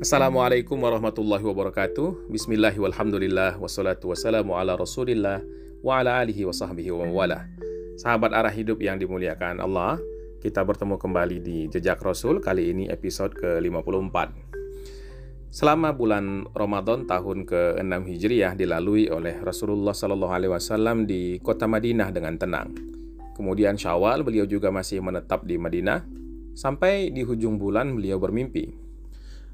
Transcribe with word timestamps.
Assalamualaikum 0.00 0.80
warahmatullahi 0.80 1.44
wabarakatuh. 1.44 2.32
Bismillah 2.32 2.72
walhamdulillah 2.72 3.60
Wassalatu 3.60 4.08
wassalamu 4.08 4.56
ala 4.56 4.72
rasulillah 4.72 5.44
Wa 5.84 6.00
ala 6.00 6.24
alihi 6.24 6.48
wa 6.48 6.56
sahbihi 6.56 6.88
wa 6.88 7.04
wala. 7.04 7.44
Sahabat 8.00 8.32
arah 8.32 8.48
hidup 8.48 8.80
yang 8.80 8.96
dimuliakan 8.96 9.60
Allah 9.60 10.00
Kita 10.40 10.64
bertemu 10.64 10.96
kembali 10.96 11.44
di 11.44 11.68
Jejak 11.68 12.00
Rasul 12.00 12.40
Kali 12.40 12.72
ini 12.72 12.88
episode 12.88 13.36
ke-54 13.36 14.16
Selama 15.52 15.92
bulan 15.92 16.48
Ramadan 16.56 17.04
tahun 17.04 17.44
ke-6 17.44 17.92
Hijriah 18.00 18.56
dilalui 18.56 19.12
oleh 19.12 19.36
Rasulullah 19.44 19.92
Sallallahu 19.92 20.32
Alaihi 20.32 20.52
Wasallam 20.56 21.04
di 21.04 21.36
kota 21.44 21.68
Madinah 21.68 22.08
dengan 22.08 22.40
tenang. 22.40 22.72
Kemudian 23.36 23.76
Syawal 23.76 24.24
beliau 24.24 24.48
juga 24.48 24.72
masih 24.72 25.04
menetap 25.04 25.44
di 25.44 25.60
Madinah. 25.60 26.08
Sampai 26.56 27.12
di 27.12 27.20
hujung 27.20 27.60
bulan 27.60 27.92
beliau 27.92 28.16
bermimpi 28.16 28.79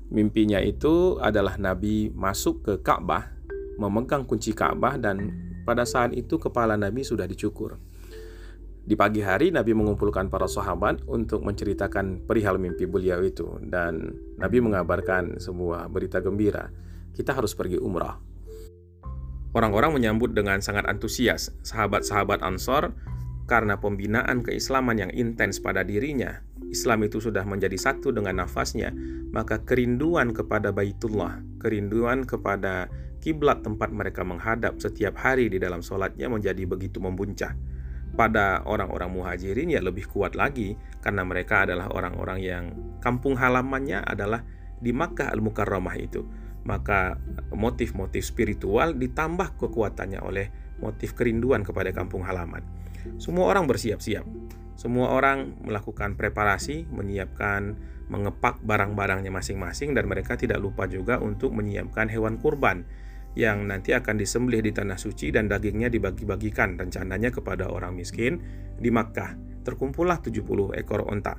Mimpinya 0.06 0.62
itu 0.62 1.19
adalah 1.19 1.59
Nabi 1.59 2.14
masuk 2.14 2.62
ke 2.62 2.74
Ka'bah, 2.78 3.27
memegang 3.74 4.23
kunci 4.23 4.55
Ka'bah 4.55 4.95
dan 4.95 5.34
pada 5.66 5.83
saat 5.83 6.14
itu 6.14 6.38
kepala 6.38 6.78
Nabi 6.78 7.02
sudah 7.02 7.27
dicukur. 7.27 7.74
Di 8.87 8.95
pagi 8.95 9.19
hari 9.19 9.50
Nabi 9.50 9.74
mengumpulkan 9.74 10.30
para 10.30 10.47
sahabat 10.47 11.02
untuk 11.11 11.42
menceritakan 11.42 12.23
perihal 12.23 12.55
mimpi 12.55 12.87
beliau 12.87 13.19
itu 13.19 13.59
dan 13.66 14.14
Nabi 14.38 14.62
mengabarkan 14.62 15.42
sebuah 15.42 15.91
berita 15.91 16.23
gembira. 16.23 16.70
Kita 17.11 17.34
harus 17.34 17.50
pergi 17.59 17.83
umrah. 17.83 18.14
Orang-orang 19.59 19.98
menyambut 19.98 20.38
dengan 20.38 20.62
sangat 20.62 20.86
antusias. 20.86 21.50
Sahabat-sahabat 21.66 22.47
Ansor 22.47 22.95
karena 23.50 23.75
pembinaan 23.75 24.47
keislaman 24.47 25.02
yang 25.02 25.11
intens 25.11 25.59
pada 25.59 25.83
dirinya, 25.83 26.45
Islam 26.70 27.06
itu 27.06 27.23
sudah 27.23 27.47
menjadi 27.47 27.78
satu 27.78 28.11
dengan 28.11 28.42
nafasnya, 28.42 28.91
maka 29.31 29.62
kerinduan 29.62 30.34
kepada 30.34 30.75
Baitullah, 30.75 31.42
kerinduan 31.62 32.27
kepada 32.27 32.91
kiblat 33.22 33.62
tempat 33.67 33.91
mereka 33.91 34.22
menghadap 34.22 34.78
setiap 34.78 35.19
hari 35.19 35.50
di 35.50 35.59
dalam 35.59 35.83
sholatnya 35.83 36.31
menjadi 36.31 36.62
begitu 36.62 37.03
membuncah. 37.03 37.59
Pada 38.17 38.64
orang-orang 38.64 39.12
muhajirin 39.12 39.69
ya 39.75 39.83
lebih 39.83 40.09
kuat 40.09 40.39
lagi 40.39 40.78
karena 41.05 41.27
mereka 41.27 41.69
adalah 41.69 41.91
orang-orang 41.92 42.39
yang 42.41 42.64
kampung 43.03 43.37
halamannya 43.37 44.00
adalah 44.06 44.41
di 44.81 44.94
Makkah 44.94 45.34
Al-Mukarramah 45.34 45.97
itu. 46.00 46.25
Maka 46.67 47.19
motif-motif 47.55 48.27
spiritual 48.27 48.94
ditambah 48.97 49.59
kekuatannya 49.59 50.19
oleh 50.22 50.47
motif 50.83 51.14
kerinduan 51.14 51.62
kepada 51.62 51.92
kampung 51.92 52.25
halaman. 52.25 52.64
Semua 53.19 53.50
orang 53.53 53.70
bersiap-siap. 53.70 54.27
Semua 54.77 55.08
orang 55.16 55.56
melakukan 55.64 56.20
preparasi, 56.20 56.84
menyiapkan, 56.92 57.77
mengepak 58.12 58.60
barang-barangnya 58.62 59.32
masing-masing 59.32 59.96
dan 59.96 60.06
mereka 60.06 60.36
tidak 60.36 60.60
lupa 60.60 60.86
juga 60.86 61.19
untuk 61.19 61.56
menyiapkan 61.56 62.06
hewan 62.12 62.36
kurban 62.38 62.86
yang 63.36 63.69
nanti 63.69 63.92
akan 63.92 64.16
disembelih 64.16 64.64
di 64.64 64.72
tanah 64.72 64.97
suci 64.97 65.32
dan 65.32 65.48
dagingnya 65.48 65.92
dibagi-bagikan 65.92 66.77
rencananya 66.80 67.32
kepada 67.32 67.69
orang 67.69 67.97
miskin 67.97 68.41
di 68.77 68.88
Makkah. 68.88 69.36
Terkumpullah 69.64 70.20
70 70.20 70.77
ekor 70.77 71.04
onta. 71.08 71.36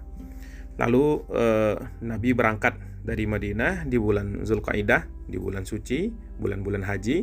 Lalu 0.78 1.06
eh, 1.34 1.78
Nabi 2.06 2.30
berangkat 2.38 2.78
dari 3.02 3.26
Madinah 3.26 3.88
di 3.90 3.98
bulan 3.98 4.46
Zulkaidah, 4.46 5.26
di 5.26 5.38
bulan 5.42 5.66
suci, 5.66 6.12
bulan-bulan 6.38 6.86
haji 6.86 7.18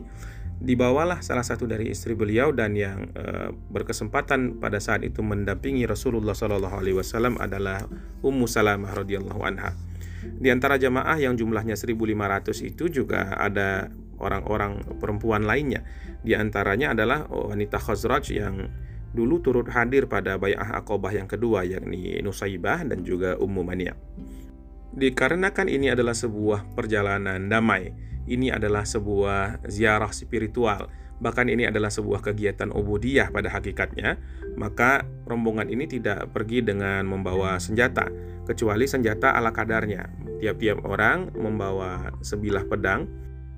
dibawalah 0.65 1.21
salah 1.21 1.45
satu 1.45 1.69
dari 1.69 1.93
istri 1.93 2.17
beliau 2.17 2.49
dan 2.51 2.73
yang 2.73 3.13
e, 3.13 3.53
berkesempatan 3.53 4.57
pada 4.57 4.81
saat 4.81 5.05
itu 5.05 5.21
mendampingi 5.21 5.85
Rasulullah 5.85 6.33
Shallallahu 6.33 6.81
Alaihi 6.81 6.97
Wasallam 6.97 7.37
adalah 7.37 7.85
Ummu 8.25 8.49
Salamah 8.49 8.97
radhiyallahu 8.97 9.41
anha. 9.45 9.77
Di 10.25 10.49
antara 10.49 10.81
jamaah 10.81 11.21
yang 11.21 11.37
jumlahnya 11.37 11.77
1.500 11.77 12.65
itu 12.65 12.89
juga 12.89 13.37
ada 13.37 13.93
orang-orang 14.17 14.81
perempuan 14.97 15.45
lainnya. 15.45 15.85
Di 16.25 16.33
antaranya 16.33 16.97
adalah 16.97 17.29
wanita 17.29 17.77
Khazraj 17.77 18.33
yang 18.33 18.73
dulu 19.13 19.45
turut 19.45 19.69
hadir 19.69 20.09
pada 20.09 20.41
bayah 20.41 20.81
akobah 20.81 21.13
yang 21.13 21.29
kedua 21.29 21.63
yakni 21.69 22.19
Nusaibah 22.25 22.89
dan 22.89 23.05
juga 23.05 23.37
Ummu 23.37 23.63
Mania. 23.63 23.93
Dikarenakan 24.95 25.67
ini 25.69 25.91
adalah 25.91 26.15
sebuah 26.15 26.73
perjalanan 26.73 27.51
damai, 27.51 27.91
ini 28.31 28.49
adalah 28.53 28.85
sebuah 28.89 29.65
ziarah 29.69 30.11
spiritual, 30.11 30.89
bahkan 31.23 31.47
ini 31.47 31.69
adalah 31.69 31.89
sebuah 31.93 32.25
kegiatan 32.25 32.73
ubudiyah 32.73 33.31
pada 33.31 33.53
hakikatnya, 33.53 34.19
maka 34.59 35.07
rombongan 35.29 35.71
ini 35.71 35.87
tidak 35.87 36.31
pergi 36.35 36.65
dengan 36.65 37.07
membawa 37.07 37.57
senjata, 37.61 38.09
kecuali 38.45 38.85
senjata 38.89 39.33
ala 39.33 39.55
kadarnya. 39.55 40.09
Tiap-tiap 40.43 40.85
orang 40.85 41.33
membawa 41.37 42.13
sebilah 42.21 42.67
pedang, 42.69 43.09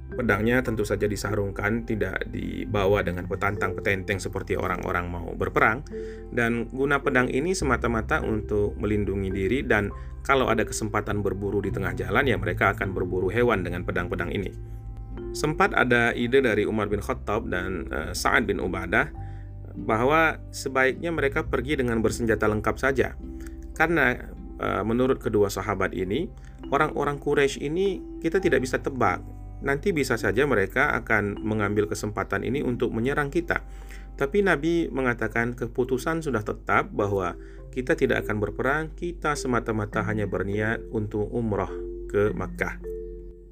Pedangnya 0.06 0.62
tentu 0.62 0.86
saja 0.86 1.10
disarungkan, 1.10 1.82
tidak 1.82 2.30
dibawa 2.30 3.02
dengan 3.02 3.26
petantang 3.26 3.74
petenteng 3.74 4.22
seperti 4.22 4.54
orang-orang 4.54 5.10
mau 5.10 5.34
berperang. 5.34 5.82
Dan 6.30 6.70
guna 6.70 7.02
pedang 7.02 7.26
ini 7.26 7.58
semata-mata 7.58 8.22
untuk 8.22 8.78
melindungi 8.78 9.34
diri 9.34 9.66
dan 9.66 9.90
kalau 10.22 10.46
ada 10.46 10.62
kesempatan 10.62 11.26
berburu 11.26 11.58
di 11.58 11.74
tengah 11.74 11.94
jalan 11.94 12.26
ya 12.26 12.38
mereka 12.38 12.74
akan 12.74 12.94
berburu 12.94 13.30
hewan 13.30 13.66
dengan 13.66 13.82
pedang-pedang 13.82 14.30
ini. 14.30 14.54
Sempat 15.34 15.74
ada 15.74 16.14
ide 16.14 16.38
dari 16.38 16.64
Umar 16.64 16.86
bin 16.86 17.02
Khattab 17.02 17.50
dan 17.50 17.90
uh, 17.90 18.10
Sa'ad 18.14 18.46
bin 18.46 18.62
Ubadah 18.62 19.10
bahwa 19.76 20.40
sebaiknya 20.54 21.12
mereka 21.12 21.44
pergi 21.44 21.76
dengan 21.76 22.00
bersenjata 22.00 22.48
lengkap 22.48 22.76
saja. 22.78 23.12
Karena 23.76 24.16
uh, 24.62 24.82
menurut 24.86 25.20
kedua 25.20 25.52
sahabat 25.52 25.92
ini, 25.92 26.30
orang-orang 26.72 27.20
Quraisy 27.20 27.68
ini 27.68 28.00
kita 28.24 28.40
tidak 28.40 28.64
bisa 28.64 28.80
tebak 28.80 29.35
nanti 29.64 29.92
bisa 29.92 30.20
saja 30.20 30.44
mereka 30.44 30.92
akan 30.96 31.40
mengambil 31.40 31.88
kesempatan 31.88 32.44
ini 32.44 32.60
untuk 32.60 32.92
menyerang 32.92 33.32
kita. 33.32 33.64
Tapi 34.16 34.40
Nabi 34.40 34.88
mengatakan 34.88 35.52
keputusan 35.52 36.24
sudah 36.24 36.40
tetap 36.40 36.88
bahwa 36.92 37.36
kita 37.76 37.92
tidak 37.92 38.24
akan 38.24 38.40
berperang, 38.40 38.84
kita 38.96 39.36
semata-mata 39.36 40.00
hanya 40.08 40.24
berniat 40.24 40.80
untuk 40.88 41.28
umroh 41.28 41.68
ke 42.08 42.32
Makkah. 42.32 42.80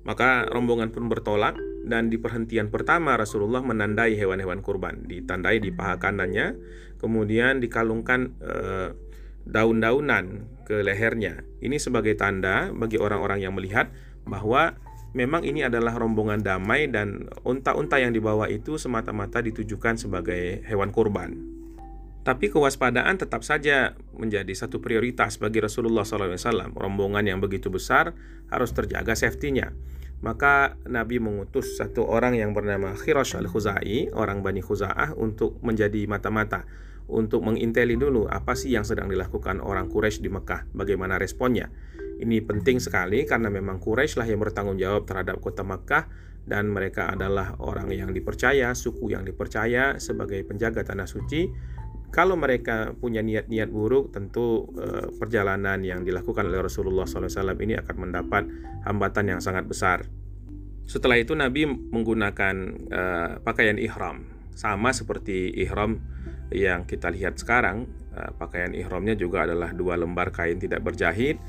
Maka 0.08 0.48
rombongan 0.48 0.88
pun 0.88 1.12
bertolak 1.12 1.56
dan 1.84 2.08
di 2.08 2.16
perhentian 2.16 2.72
pertama 2.72 3.20
Rasulullah 3.20 3.60
menandai 3.60 4.16
hewan-hewan 4.16 4.64
kurban, 4.64 5.04
ditandai 5.04 5.60
di 5.60 5.68
paha 5.68 6.00
kanannya, 6.00 6.56
kemudian 6.96 7.60
dikalungkan 7.60 8.32
eh, 8.40 8.88
daun-daunan 9.44 10.48
ke 10.64 10.80
lehernya. 10.80 11.44
Ini 11.60 11.76
sebagai 11.76 12.16
tanda 12.16 12.72
bagi 12.72 12.96
orang-orang 12.96 13.44
yang 13.44 13.52
melihat 13.52 13.92
bahwa 14.24 14.72
memang 15.14 15.46
ini 15.46 15.62
adalah 15.62 15.94
rombongan 15.96 16.42
damai 16.42 16.90
dan 16.90 17.30
unta-unta 17.46 18.02
yang 18.02 18.10
dibawa 18.10 18.50
itu 18.50 18.76
semata-mata 18.76 19.40
ditujukan 19.40 19.96
sebagai 19.96 20.60
hewan 20.66 20.90
kurban. 20.90 21.38
Tapi 22.24 22.48
kewaspadaan 22.48 23.20
tetap 23.20 23.44
saja 23.44 23.94
menjadi 24.16 24.48
satu 24.56 24.80
prioritas 24.80 25.36
bagi 25.36 25.60
Rasulullah 25.60 26.08
SAW. 26.08 26.72
Rombongan 26.72 27.24
yang 27.28 27.38
begitu 27.38 27.68
besar 27.68 28.16
harus 28.48 28.72
terjaga 28.72 29.12
safety-nya. 29.12 29.76
Maka 30.24 30.80
Nabi 30.88 31.20
mengutus 31.20 31.76
satu 31.76 32.08
orang 32.08 32.32
yang 32.32 32.56
bernama 32.56 32.96
Khirash 32.96 33.36
al-Khuzai, 33.36 34.08
orang 34.16 34.40
Bani 34.40 34.64
Khuza'ah 34.64 35.12
untuk 35.20 35.60
menjadi 35.60 36.08
mata-mata 36.08 36.64
untuk 37.04 37.44
menginteli 37.44 38.00
dulu 38.00 38.24
apa 38.24 38.56
sih 38.56 38.72
yang 38.72 38.84
sedang 38.88 39.12
dilakukan 39.12 39.60
orang 39.60 39.92
Quraisy 39.92 40.24
di 40.24 40.30
Mekah, 40.32 40.72
bagaimana 40.72 41.20
responnya. 41.20 41.68
Ini 42.24 42.40
penting 42.40 42.80
sekali 42.80 43.28
karena 43.28 43.52
memang 43.52 43.76
Quraisy 43.76 44.16
lah 44.16 44.24
yang 44.24 44.40
bertanggung 44.40 44.80
jawab 44.80 45.04
terhadap 45.04 45.44
kota 45.44 45.60
Mekah 45.60 46.08
dan 46.48 46.72
mereka 46.72 47.12
adalah 47.12 47.56
orang 47.60 47.92
yang 47.92 48.12
dipercaya, 48.12 48.72
suku 48.72 49.12
yang 49.12 49.28
dipercaya 49.28 50.00
sebagai 50.00 50.40
penjaga 50.48 50.84
tanah 50.84 51.04
suci. 51.04 51.52
Kalau 52.08 52.38
mereka 52.38 52.94
punya 52.94 53.20
niat-niat 53.20 53.68
buruk, 53.68 54.14
tentu 54.14 54.70
eh, 54.78 55.10
perjalanan 55.20 55.82
yang 55.84 56.00
dilakukan 56.06 56.46
oleh 56.46 56.62
Rasulullah 56.62 57.04
SAW 57.04 57.58
ini 57.58 57.74
akan 57.74 57.96
mendapat 57.98 58.42
hambatan 58.86 59.36
yang 59.36 59.40
sangat 59.42 59.66
besar. 59.66 60.06
Setelah 60.84 61.18
itu 61.20 61.34
Nabi 61.34 61.66
menggunakan 61.66 62.54
eh, 62.88 63.30
pakaian 63.42 63.76
ihram, 63.76 64.24
sama 64.54 64.94
seperti 64.94 65.50
ihram 65.58 65.98
yang 66.54 66.86
kita 66.86 67.10
lihat 67.10 67.34
sekarang. 67.36 67.90
Eh, 68.14 68.30
pakaian 68.38 68.70
ihramnya 68.70 69.18
juga 69.18 69.42
adalah 69.42 69.74
dua 69.74 69.98
lembar 69.98 70.30
kain 70.30 70.62
tidak 70.62 70.86
berjahit 70.86 71.42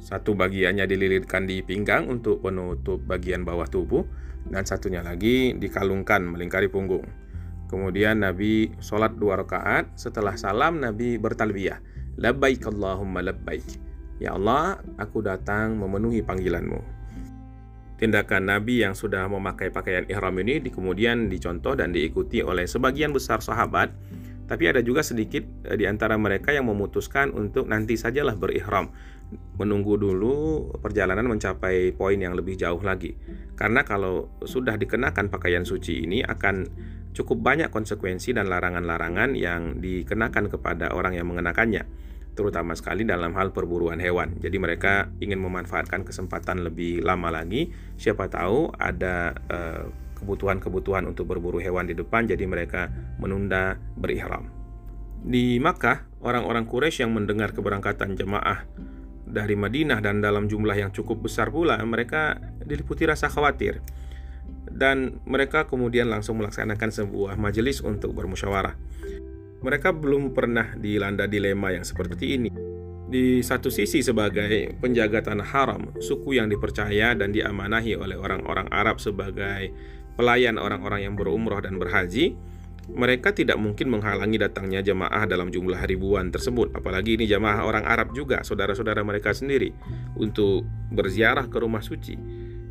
satu 0.00 0.32
bagiannya 0.32 0.88
dililitkan 0.88 1.44
di 1.44 1.60
pinggang 1.60 2.08
untuk 2.08 2.40
penutup 2.40 3.04
bagian 3.04 3.44
bawah 3.44 3.68
tubuh 3.68 4.02
dan 4.48 4.64
satunya 4.64 5.04
lagi 5.04 5.52
dikalungkan 5.52 6.24
melingkari 6.24 6.72
punggung. 6.72 7.04
Kemudian 7.70 8.26
Nabi 8.26 8.74
sholat 8.82 9.14
dua 9.14 9.38
rakaat. 9.38 9.94
Setelah 9.94 10.34
salam 10.34 10.82
Nabi 10.82 11.20
bertalbiyah. 11.20 11.78
Labbaik 12.18 12.66
Allahumma 12.66 13.22
labbaik. 13.22 13.62
Ya 14.18 14.34
Allah, 14.34 14.82
aku 14.98 15.22
datang 15.22 15.78
memenuhi 15.78 16.20
panggilanmu. 16.20 16.82
Tindakan 17.96 18.48
Nabi 18.48 18.82
yang 18.82 18.96
sudah 18.96 19.28
memakai 19.28 19.70
pakaian 19.70 20.08
ihram 20.08 20.34
ini 20.40 20.58
di 20.58 20.72
kemudian 20.72 21.28
dicontoh 21.28 21.76
dan 21.76 21.92
diikuti 21.92 22.40
oleh 22.40 22.64
sebagian 22.64 23.12
besar 23.12 23.44
sahabat 23.44 23.92
Tapi 24.50 24.66
ada 24.66 24.82
juga 24.82 25.06
sedikit 25.06 25.46
eh, 25.62 25.78
di 25.78 25.86
antara 25.86 26.18
mereka 26.18 26.50
yang 26.50 26.66
memutuskan 26.66 27.30
untuk 27.30 27.70
nanti 27.70 27.94
sajalah 27.94 28.34
berihram, 28.34 28.90
menunggu 29.60 30.00
dulu 30.00 30.66
perjalanan 30.80 31.28
mencapai 31.28 31.94
poin 31.94 32.18
yang 32.18 32.34
lebih 32.34 32.58
jauh 32.58 32.80
lagi. 32.80 33.14
Karena 33.54 33.84
kalau 33.86 34.32
sudah 34.42 34.74
dikenakan 34.74 35.30
pakaian 35.30 35.62
suci 35.62 36.08
ini 36.08 36.24
akan 36.24 36.66
cukup 37.12 37.42
banyak 37.42 37.68
konsekuensi 37.68 38.34
dan 38.34 38.48
larangan-larangan 38.48 39.34
yang 39.34 39.78
dikenakan 39.82 40.48
kepada 40.48 40.94
orang 40.94 41.18
yang 41.18 41.26
mengenakannya, 41.28 41.84
terutama 42.38 42.78
sekali 42.78 43.02
dalam 43.02 43.34
hal 43.34 43.50
perburuan 43.50 43.98
hewan. 43.98 44.38
Jadi 44.38 44.56
mereka 44.56 45.10
ingin 45.18 45.42
memanfaatkan 45.42 46.06
kesempatan 46.06 46.62
lebih 46.62 47.02
lama 47.02 47.28
lagi. 47.34 47.70
Siapa 47.98 48.30
tahu 48.30 48.70
ada 48.78 49.34
uh, 49.50 49.84
kebutuhan-kebutuhan 50.22 51.08
untuk 51.08 51.28
berburu 51.28 51.58
hewan 51.58 51.88
di 51.88 51.94
depan, 51.96 52.28
jadi 52.30 52.44
mereka 52.46 52.88
menunda 53.18 53.76
berihram. 53.98 54.52
Di 55.20 55.60
Makkah, 55.60 56.08
orang-orang 56.24 56.64
Quraisy 56.64 57.04
yang 57.04 57.12
mendengar 57.12 57.52
keberangkatan 57.52 58.16
jemaah 58.16 58.64
dari 59.30 59.54
Madinah 59.54 60.02
dan 60.02 60.18
dalam 60.18 60.50
jumlah 60.50 60.74
yang 60.74 60.90
cukup 60.90 61.24
besar 61.24 61.48
pula, 61.54 61.78
mereka 61.86 62.36
diliputi 62.62 63.06
rasa 63.06 63.30
khawatir. 63.30 63.80
Dan 64.70 65.22
mereka 65.26 65.66
kemudian 65.66 66.10
langsung 66.10 66.38
melaksanakan 66.38 66.90
sebuah 66.90 67.34
majelis 67.38 67.82
untuk 67.82 68.14
bermusyawarah. 68.14 68.74
Mereka 69.60 69.92
belum 69.94 70.32
pernah 70.32 70.74
dilanda 70.74 71.28
dilema 71.28 71.70
yang 71.70 71.84
seperti 71.84 72.26
ini. 72.36 72.50
Di 73.10 73.42
satu 73.42 73.74
sisi 73.74 74.06
sebagai 74.06 74.78
penjaga 74.78 75.32
tanah 75.32 75.48
haram, 75.50 75.82
suku 75.98 76.38
yang 76.38 76.46
dipercaya 76.46 77.18
dan 77.18 77.34
diamanahi 77.34 77.98
oleh 77.98 78.14
orang-orang 78.14 78.70
Arab 78.70 79.02
sebagai 79.02 79.74
pelayan 80.14 80.62
orang-orang 80.62 81.10
yang 81.10 81.14
berumroh 81.18 81.58
dan 81.58 81.74
berhaji, 81.74 82.38
mereka 82.94 83.30
tidak 83.30 83.56
mungkin 83.56 83.92
menghalangi 83.92 84.36
datangnya 84.40 84.82
jemaah 84.82 85.24
dalam 85.24 85.48
jumlah 85.48 85.78
ribuan 85.86 86.28
tersebut. 86.28 86.74
Apalagi 86.74 87.14
ini 87.14 87.24
jemaah 87.30 87.62
orang 87.62 87.86
Arab 87.86 88.12
juga, 88.12 88.42
saudara-saudara 88.42 89.00
mereka 89.06 89.30
sendiri, 89.30 89.70
untuk 90.18 90.66
berziarah 90.90 91.46
ke 91.46 91.58
rumah 91.62 91.80
suci. 91.80 92.18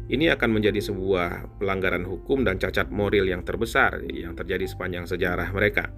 Ini 0.09 0.33
akan 0.33 0.49
menjadi 0.49 0.81
sebuah 0.81 1.61
pelanggaran 1.61 2.01
hukum 2.01 2.41
dan 2.41 2.57
cacat 2.57 2.89
moral 2.89 3.29
yang 3.29 3.45
terbesar 3.45 4.01
yang 4.09 4.33
terjadi 4.33 4.65
sepanjang 4.65 5.05
sejarah 5.05 5.53
mereka. 5.53 5.93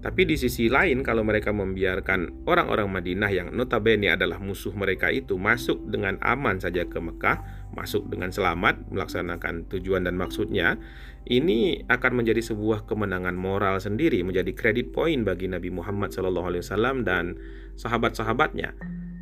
Tapi 0.00 0.24
di 0.24 0.32
sisi 0.40 0.72
lain, 0.72 1.04
kalau 1.04 1.20
mereka 1.20 1.52
membiarkan 1.52 2.48
orang-orang 2.48 2.88
Madinah 2.88 3.28
yang 3.28 3.48
notabene 3.52 4.08
adalah 4.08 4.40
musuh 4.40 4.72
mereka 4.72 5.12
itu 5.12 5.36
masuk 5.36 5.92
dengan 5.92 6.16
aman 6.24 6.56
saja 6.56 6.88
ke 6.88 6.96
Mekah, 6.96 7.68
masuk 7.76 8.08
dengan 8.08 8.32
selamat, 8.32 8.88
melaksanakan 8.88 9.68
tujuan 9.68 10.08
dan 10.08 10.16
maksudnya, 10.16 10.80
ini 11.28 11.84
akan 11.84 12.16
menjadi 12.16 12.40
sebuah 12.40 12.88
kemenangan 12.88 13.36
moral 13.36 13.76
sendiri, 13.76 14.24
menjadi 14.24 14.56
kredit 14.56 14.88
poin 14.88 15.20
bagi 15.20 15.52
Nabi 15.52 15.68
Muhammad 15.68 16.16
SAW 16.16 17.04
dan 17.04 17.36
sahabat-sahabatnya. 17.76 18.72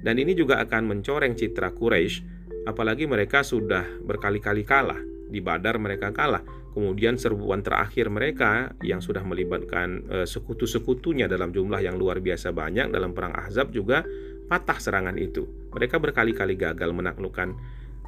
Dan 0.07 0.15
ini 0.23 0.39
juga 0.39 0.63
akan 0.63 0.95
mencoreng 0.95 1.35
citra 1.35 1.75
Quraisy, 1.75 2.23
apalagi 2.71 3.11
mereka 3.11 3.43
sudah 3.43 3.83
berkali-kali 4.07 4.63
kalah. 4.63 5.03
Di 5.29 5.43
Badar 5.43 5.77
mereka 5.83 6.15
kalah, 6.15 6.41
Kemudian 6.79 7.19
serbuan 7.19 7.59
terakhir 7.59 8.07
mereka 8.07 8.71
yang 8.87 9.03
sudah 9.03 9.27
melibatkan 9.27 10.07
e, 10.07 10.17
sekutu-sekutunya 10.31 11.27
dalam 11.27 11.51
jumlah 11.51 11.83
yang 11.83 11.99
luar 11.99 12.23
biasa 12.23 12.55
banyak 12.55 12.95
dalam 12.95 13.19
perang 13.19 13.35
Ahzab 13.35 13.75
juga 13.75 14.07
patah 14.47 14.79
serangan 14.79 15.19
itu. 15.19 15.43
Mereka 15.75 15.99
berkali-kali 15.99 16.55
gagal 16.55 16.95
menaklukkan 16.95 17.59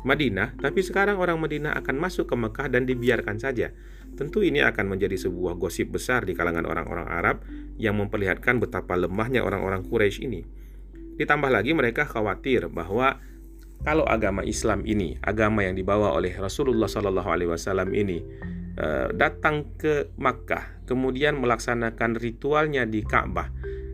Madinah, 0.06 0.54
tapi 0.62 0.86
sekarang 0.86 1.18
orang 1.18 1.42
Madinah 1.42 1.74
akan 1.82 1.98
masuk 1.98 2.30
ke 2.30 2.38
Mekah 2.38 2.70
dan 2.70 2.86
dibiarkan 2.86 3.42
saja. 3.42 3.74
Tentu 4.14 4.46
ini 4.46 4.62
akan 4.62 4.86
menjadi 4.86 5.18
sebuah 5.18 5.58
gosip 5.58 5.90
besar 5.90 6.22
di 6.22 6.38
kalangan 6.38 6.62
orang-orang 6.62 7.10
Arab 7.10 7.42
yang 7.74 7.98
memperlihatkan 7.98 8.62
betapa 8.62 8.94
lemahnya 8.94 9.42
orang-orang 9.42 9.82
Quraisy 9.82 10.30
ini. 10.30 10.46
Ditambah 11.18 11.50
lagi 11.50 11.74
mereka 11.74 12.06
khawatir 12.06 12.70
bahwa 12.70 13.18
kalau 13.82 14.06
agama 14.06 14.46
Islam 14.46 14.86
ini, 14.86 15.18
agama 15.26 15.66
yang 15.66 15.74
dibawa 15.74 16.14
oleh 16.14 16.38
Rasulullah 16.38 16.86
Wasallam 16.86 17.90
ini 17.98 18.22
Eh, 18.22 18.59
datang 19.16 19.76
ke 19.76 20.14
Makkah, 20.16 20.84
kemudian 20.88 21.36
melaksanakan 21.38 22.16
ritualnya 22.16 22.88
di 22.88 23.04
Ka'bah 23.04 23.50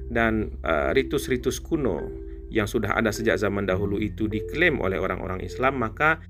dan 0.06 0.54
eh, 0.62 0.90
ritus-ritus 0.94 1.58
kuno 1.58 2.26
yang 2.50 2.70
sudah 2.70 2.94
ada 2.94 3.10
sejak 3.10 3.36
zaman 3.36 3.66
dahulu 3.66 3.98
itu 3.98 4.30
diklaim 4.30 4.78
oleh 4.78 4.96
orang-orang 5.02 5.42
Islam, 5.42 5.82
maka 5.82 6.22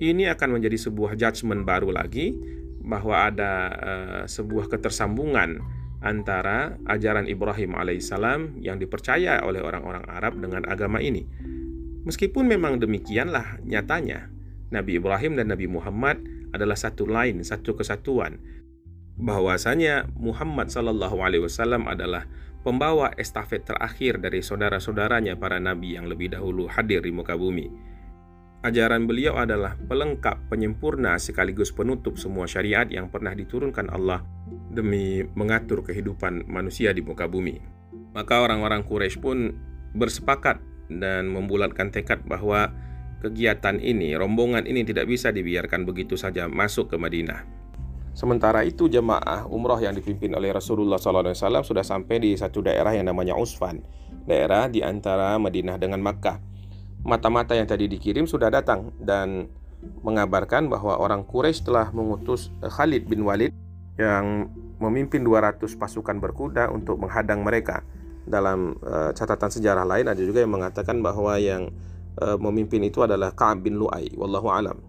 ini 0.00 0.26
akan 0.26 0.58
menjadi 0.58 0.90
sebuah 0.90 1.14
judgement 1.14 1.62
baru 1.62 1.92
lagi 1.94 2.32
bahwa 2.80 3.28
ada 3.28 3.52
uh, 3.76 4.22
sebuah 4.24 4.72
ketersambungan 4.72 5.60
antara 6.00 6.80
ajaran 6.88 7.28
Ibrahim 7.28 7.76
alaihissalam 7.76 8.56
yang 8.64 8.80
dipercaya 8.80 9.44
oleh 9.44 9.60
orang-orang 9.60 10.08
Arab 10.08 10.40
dengan 10.40 10.64
agama 10.64 10.98
ini. 11.04 11.28
Meskipun 12.08 12.48
memang 12.48 12.80
demikianlah 12.80 13.60
nyatanya, 13.68 14.32
Nabi 14.72 14.96
Ibrahim 14.96 15.36
dan 15.36 15.52
Nabi 15.52 15.68
Muhammad 15.68 16.24
adalah 16.54 16.78
satu 16.78 17.06
lain, 17.06 17.42
satu 17.42 17.74
kesatuan. 17.74 18.38
Bahwasanya 19.20 20.08
Muhammad 20.16 20.72
Sallallahu 20.72 21.20
Alaihi 21.20 21.44
Wasallam 21.44 21.84
adalah 21.86 22.24
pembawa 22.64 23.12
estafet 23.16 23.64
terakhir 23.68 24.20
dari 24.20 24.40
saudara-saudaranya 24.40 25.36
para 25.36 25.60
nabi 25.60 25.96
yang 25.96 26.08
lebih 26.08 26.32
dahulu 26.32 26.68
hadir 26.68 27.04
di 27.04 27.12
muka 27.12 27.36
bumi. 27.36 27.68
Ajaran 28.60 29.08
beliau 29.08 29.40
adalah 29.40 29.72
pelengkap, 29.88 30.52
penyempurna 30.52 31.16
sekaligus 31.16 31.72
penutup 31.72 32.20
semua 32.20 32.44
syariat 32.44 32.84
yang 32.92 33.08
pernah 33.08 33.32
diturunkan 33.32 33.88
Allah 33.88 34.20
demi 34.68 35.24
mengatur 35.32 35.80
kehidupan 35.80 36.44
manusia 36.44 36.92
di 36.92 37.00
muka 37.00 37.24
bumi. 37.24 37.56
Maka 38.12 38.44
orang-orang 38.44 38.84
Quraisy 38.84 39.16
pun 39.16 39.56
bersepakat 39.96 40.60
dan 40.92 41.32
membulatkan 41.32 41.88
tekad 41.88 42.20
bahwa 42.28 42.68
kegiatan 43.20 43.76
ini, 43.78 44.16
rombongan 44.16 44.64
ini 44.64 44.82
tidak 44.82 45.06
bisa 45.06 45.28
dibiarkan 45.30 45.84
begitu 45.84 46.16
saja 46.16 46.48
masuk 46.48 46.90
ke 46.90 46.96
Madinah. 46.96 47.44
Sementara 48.10 48.66
itu 48.66 48.90
jemaah 48.90 49.46
umroh 49.46 49.78
yang 49.78 49.94
dipimpin 49.94 50.34
oleh 50.34 50.50
Rasulullah 50.50 50.98
SAW 50.98 51.62
sudah 51.62 51.84
sampai 51.86 52.18
di 52.18 52.30
satu 52.34 52.58
daerah 52.60 52.90
yang 52.90 53.06
namanya 53.06 53.38
Usfan, 53.38 53.80
daerah 54.26 54.66
di 54.66 54.82
antara 54.82 55.38
Madinah 55.38 55.78
dengan 55.78 56.02
Makkah. 56.02 56.42
Mata-mata 57.06 57.54
yang 57.56 57.70
tadi 57.70 57.86
dikirim 57.86 58.26
sudah 58.26 58.50
datang 58.52 58.92
dan 59.00 59.48
mengabarkan 60.04 60.68
bahwa 60.68 61.00
orang 61.00 61.24
Quraisy 61.24 61.64
telah 61.64 61.88
mengutus 61.96 62.52
Khalid 62.60 63.08
bin 63.08 63.24
Walid 63.24 63.54
yang 63.96 64.52
memimpin 64.80 65.24
200 65.24 65.64
pasukan 65.76 66.16
berkuda 66.20 66.68
untuk 66.72 67.00
menghadang 67.00 67.40
mereka. 67.40 67.84
Dalam 68.28 68.76
uh, 68.84 69.16
catatan 69.16 69.48
sejarah 69.48 69.88
lain 69.88 70.12
ada 70.12 70.20
juga 70.20 70.44
yang 70.44 70.52
mengatakan 70.52 71.00
bahwa 71.00 71.40
yang 71.40 71.72
Eh, 72.18 72.38
memimpin 72.42 72.82
itu 72.82 73.06
adalah 73.06 73.30
Ka'ab 73.30 73.62
bin 73.62 73.78
Lu'ay 73.78 74.10
wallahu 74.18 74.50
alam. 74.50 74.82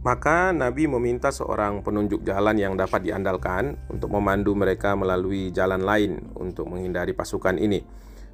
Maka 0.00 0.52
Nabi 0.52 0.88
meminta 0.88 1.28
seorang 1.28 1.84
penunjuk 1.84 2.24
jalan 2.24 2.56
yang 2.56 2.72
dapat 2.76 3.04
diandalkan 3.04 3.76
untuk 3.92 4.12
memandu 4.12 4.56
mereka 4.56 4.96
melalui 4.96 5.52
jalan 5.52 5.84
lain 5.84 6.20
untuk 6.36 6.72
menghindari 6.72 7.12
pasukan 7.12 7.60
ini. 7.60 7.84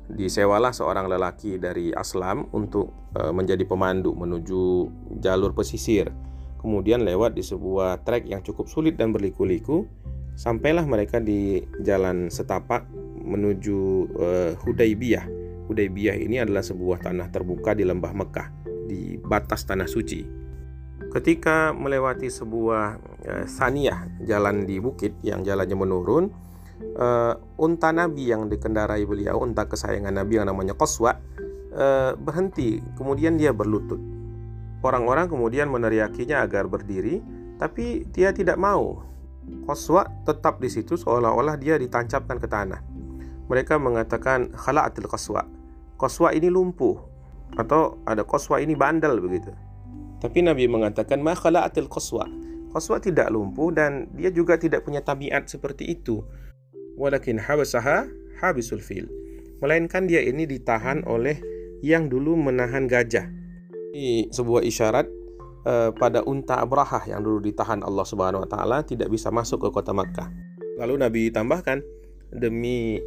Disewalah 0.06 0.70
seorang 0.70 1.10
lelaki 1.10 1.58
dari 1.58 1.90
Aslam 1.90 2.46
untuk 2.54 3.10
e, 3.18 3.34
menjadi 3.34 3.66
pemandu 3.66 4.14
menuju 4.14 4.62
jalur 5.18 5.50
pesisir. 5.58 6.06
Kemudian 6.62 7.02
lewat 7.02 7.34
di 7.34 7.42
sebuah 7.42 8.06
trek 8.06 8.30
yang 8.30 8.46
cukup 8.46 8.70
sulit 8.70 8.94
dan 8.94 9.10
berliku-liku, 9.10 9.90
sampailah 10.38 10.86
mereka 10.86 11.18
di 11.18 11.66
jalan 11.82 12.30
setapak 12.30 12.86
menuju 13.26 14.06
e, 14.14 14.26
Hudaybiyah 14.62 15.45
Hudaybiyah 15.66 16.16
ini 16.22 16.38
adalah 16.38 16.62
sebuah 16.62 17.02
tanah 17.02 17.28
terbuka 17.34 17.74
di 17.74 17.82
lembah 17.82 18.14
Mekah, 18.14 18.48
di 18.86 19.18
batas 19.18 19.66
tanah 19.66 19.90
suci. 19.90 20.22
Ketika 21.10 21.74
melewati 21.74 22.30
sebuah 22.30 22.84
uh, 23.02 23.44
saniyah, 23.50 24.22
jalan 24.22 24.62
di 24.62 24.78
bukit 24.78 25.18
yang 25.26 25.42
jalannya 25.42 25.74
menurun, 25.74 26.24
uh, 26.96 27.34
unta 27.58 27.90
Nabi 27.90 28.30
yang 28.30 28.46
dikendarai 28.46 29.02
beliau, 29.02 29.42
unta 29.42 29.66
kesayangan 29.66 30.14
Nabi 30.14 30.38
yang 30.38 30.46
namanya 30.46 30.78
Qaswa, 30.78 31.18
uh, 31.74 32.12
berhenti, 32.14 32.78
kemudian 32.94 33.34
dia 33.34 33.50
berlutut. 33.50 33.98
Orang-orang 34.86 35.26
kemudian 35.26 35.66
meneriakinya 35.66 36.46
agar 36.46 36.70
berdiri, 36.70 37.18
tapi 37.58 38.06
dia 38.14 38.30
tidak 38.30 38.54
mau. 38.54 39.02
Qaswa 39.66 40.06
tetap 40.22 40.62
di 40.62 40.70
situ 40.70 40.94
seolah-olah 40.94 41.58
dia 41.58 41.74
ditancapkan 41.74 42.38
ke 42.38 42.46
tanah. 42.46 42.80
Mereka 43.46 43.78
mengatakan 43.78 44.50
khala'atil 44.54 45.06
qaswa 45.06 45.55
koswa 45.96 46.32
ini 46.32 46.52
lumpuh 46.52 46.96
atau 47.56 48.00
ada 48.04 48.22
koswa 48.22 48.60
ini 48.60 48.76
bandel 48.76 49.20
begitu. 49.20 49.52
Tapi 50.20 50.44
Nabi 50.44 50.64
mengatakan 50.68 51.20
ma 51.20 51.36
khala'atil 51.36 51.88
koswa. 51.88 52.24
Koswa 52.72 53.00
tidak 53.00 53.32
lumpuh 53.32 53.72
dan 53.72 54.08
dia 54.12 54.28
juga 54.28 54.60
tidak 54.60 54.84
punya 54.84 55.00
tabiat 55.00 55.48
seperti 55.48 55.96
itu. 55.96 56.20
Walakin 56.96 57.40
habasaha 57.40 58.08
habisul 58.40 58.80
fil. 58.80 59.08
Melainkan 59.64 60.04
dia 60.04 60.20
ini 60.20 60.44
ditahan 60.44 61.04
oleh 61.08 61.40
yang 61.80 62.12
dulu 62.12 62.36
menahan 62.36 62.84
gajah. 62.88 63.28
Ini 63.96 64.28
sebuah 64.28 64.60
isyarat 64.64 65.08
uh, 65.64 65.90
pada 65.96 66.20
unta 66.24 66.60
Abrahah 66.60 67.04
yang 67.08 67.24
dulu 67.24 67.40
ditahan 67.40 67.80
Allah 67.80 68.04
Subhanahu 68.04 68.44
wa 68.44 68.48
taala 68.48 68.78
tidak 68.84 69.08
bisa 69.08 69.32
masuk 69.32 69.64
ke 69.64 69.68
kota 69.72 69.96
Makkah. 69.96 70.28
Lalu 70.76 70.94
Nabi 71.00 71.22
tambahkan 71.32 71.80
demi 72.28 73.00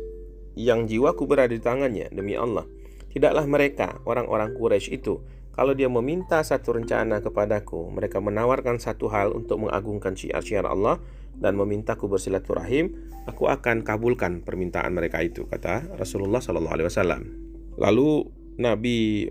yang 0.58 0.90
jiwaku 0.90 1.30
berada 1.30 1.54
di 1.54 1.62
tangannya 1.62 2.10
demi 2.10 2.34
Allah. 2.34 2.66
Tidaklah 3.10 3.46
mereka 3.50 4.02
orang-orang 4.06 4.54
Quraisy 4.54 5.02
itu 5.02 5.22
kalau 5.60 5.76
dia 5.76 5.92
meminta 5.92 6.40
satu 6.40 6.72
rencana 6.72 7.20
kepadaku, 7.20 7.92
mereka 7.92 8.24
menawarkan 8.24 8.80
satu 8.80 9.12
hal 9.12 9.36
untuk 9.36 9.68
mengagungkan 9.68 10.16
syiar-syiar 10.16 10.64
Allah 10.64 11.04
dan 11.36 11.60
memintaku 11.60 12.08
bersilaturahim, 12.08 12.96
aku 13.28 13.52
akan 13.52 13.84
kabulkan 13.84 14.40
permintaan 14.40 14.96
mereka 14.96 15.20
itu, 15.20 15.44
kata 15.52 16.00
Rasulullah 16.00 16.40
Sallallahu 16.40 16.76
Alaihi 16.80 16.88
Wasallam. 16.88 17.22
Lalu 17.76 18.32
Nabi 18.56 19.28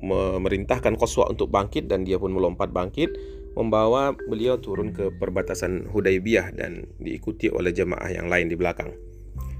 memerintahkan 0.00 0.96
Qaswa 0.96 1.28
untuk 1.28 1.52
bangkit 1.52 1.84
dan 1.84 2.08
dia 2.08 2.16
pun 2.16 2.32
melompat 2.32 2.72
bangkit 2.72 3.12
membawa 3.52 4.16
beliau 4.16 4.56
turun 4.56 4.96
ke 4.96 5.12
perbatasan 5.20 5.92
Hudaybiyah 5.92 6.56
dan 6.56 6.88
diikuti 6.96 7.52
oleh 7.52 7.76
jemaah 7.76 8.08
yang 8.08 8.32
lain 8.32 8.48
di 8.48 8.56
belakang. 8.56 8.96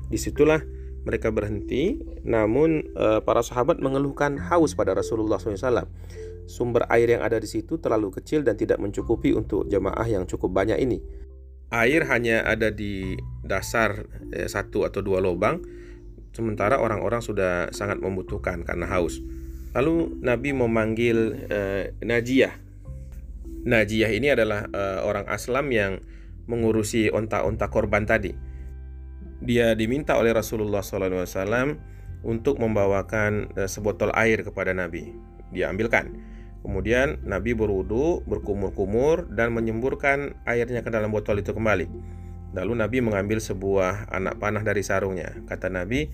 Di 0.08 0.16
situlah 0.16 0.77
mereka 1.08 1.32
berhenti, 1.32 1.96
namun 2.28 2.84
e, 2.92 3.24
para 3.24 3.40
sahabat 3.40 3.80
mengeluhkan 3.80 4.36
haus 4.36 4.76
pada 4.76 4.92
Rasulullah 4.92 5.40
SAW. 5.40 5.88
Sumber 6.44 6.84
air 6.92 7.16
yang 7.16 7.24
ada 7.24 7.40
di 7.40 7.48
situ 7.48 7.80
terlalu 7.80 8.12
kecil 8.20 8.44
dan 8.44 8.60
tidak 8.60 8.76
mencukupi 8.76 9.32
untuk 9.32 9.64
jemaah 9.72 10.04
yang 10.04 10.28
cukup 10.28 10.52
banyak 10.52 10.76
ini. 10.76 11.00
Air 11.72 12.04
hanya 12.08 12.44
ada 12.44 12.68
di 12.68 13.16
dasar 13.40 14.04
e, 14.28 14.44
satu 14.44 14.84
atau 14.84 15.00
dua 15.00 15.24
lubang, 15.24 15.64
sementara 16.36 16.76
orang-orang 16.76 17.24
sudah 17.24 17.72
sangat 17.72 17.96
membutuhkan 18.04 18.68
karena 18.68 18.84
haus. 18.92 19.24
Lalu 19.72 20.20
Nabi 20.20 20.52
memanggil 20.52 21.48
e, 21.48 21.60
Najiyah 22.04 22.68
Najiyah 23.68 24.10
ini 24.14 24.32
adalah 24.32 24.64
uh, 24.70 25.04
orang 25.04 25.26
Aslam 25.26 25.68
yang 25.74 26.00
mengurusi 26.48 27.12
onta-onta 27.12 27.68
korban 27.68 28.06
tadi. 28.06 28.32
Dia 29.38 29.78
diminta 29.78 30.18
oleh 30.18 30.34
Rasulullah 30.34 30.82
SAW 30.82 31.78
untuk 32.26 32.58
membawakan 32.58 33.54
uh, 33.54 33.70
sebotol 33.70 34.10
air 34.18 34.42
kepada 34.42 34.74
Nabi. 34.74 35.14
Dia 35.54 35.70
ambilkan. 35.70 36.10
Kemudian 36.66 37.22
Nabi 37.22 37.54
berwudu, 37.54 38.26
berkumur-kumur 38.26 39.30
dan 39.30 39.54
menyemburkan 39.54 40.34
airnya 40.42 40.82
ke 40.82 40.90
dalam 40.90 41.14
botol 41.14 41.38
itu 41.38 41.54
kembali. 41.54 41.86
Lalu 42.58 42.72
Nabi 42.74 42.98
mengambil 42.98 43.38
sebuah 43.38 44.10
anak 44.10 44.42
panah 44.42 44.66
dari 44.66 44.82
sarungnya. 44.82 45.38
Kata 45.46 45.70
Nabi, 45.70 46.10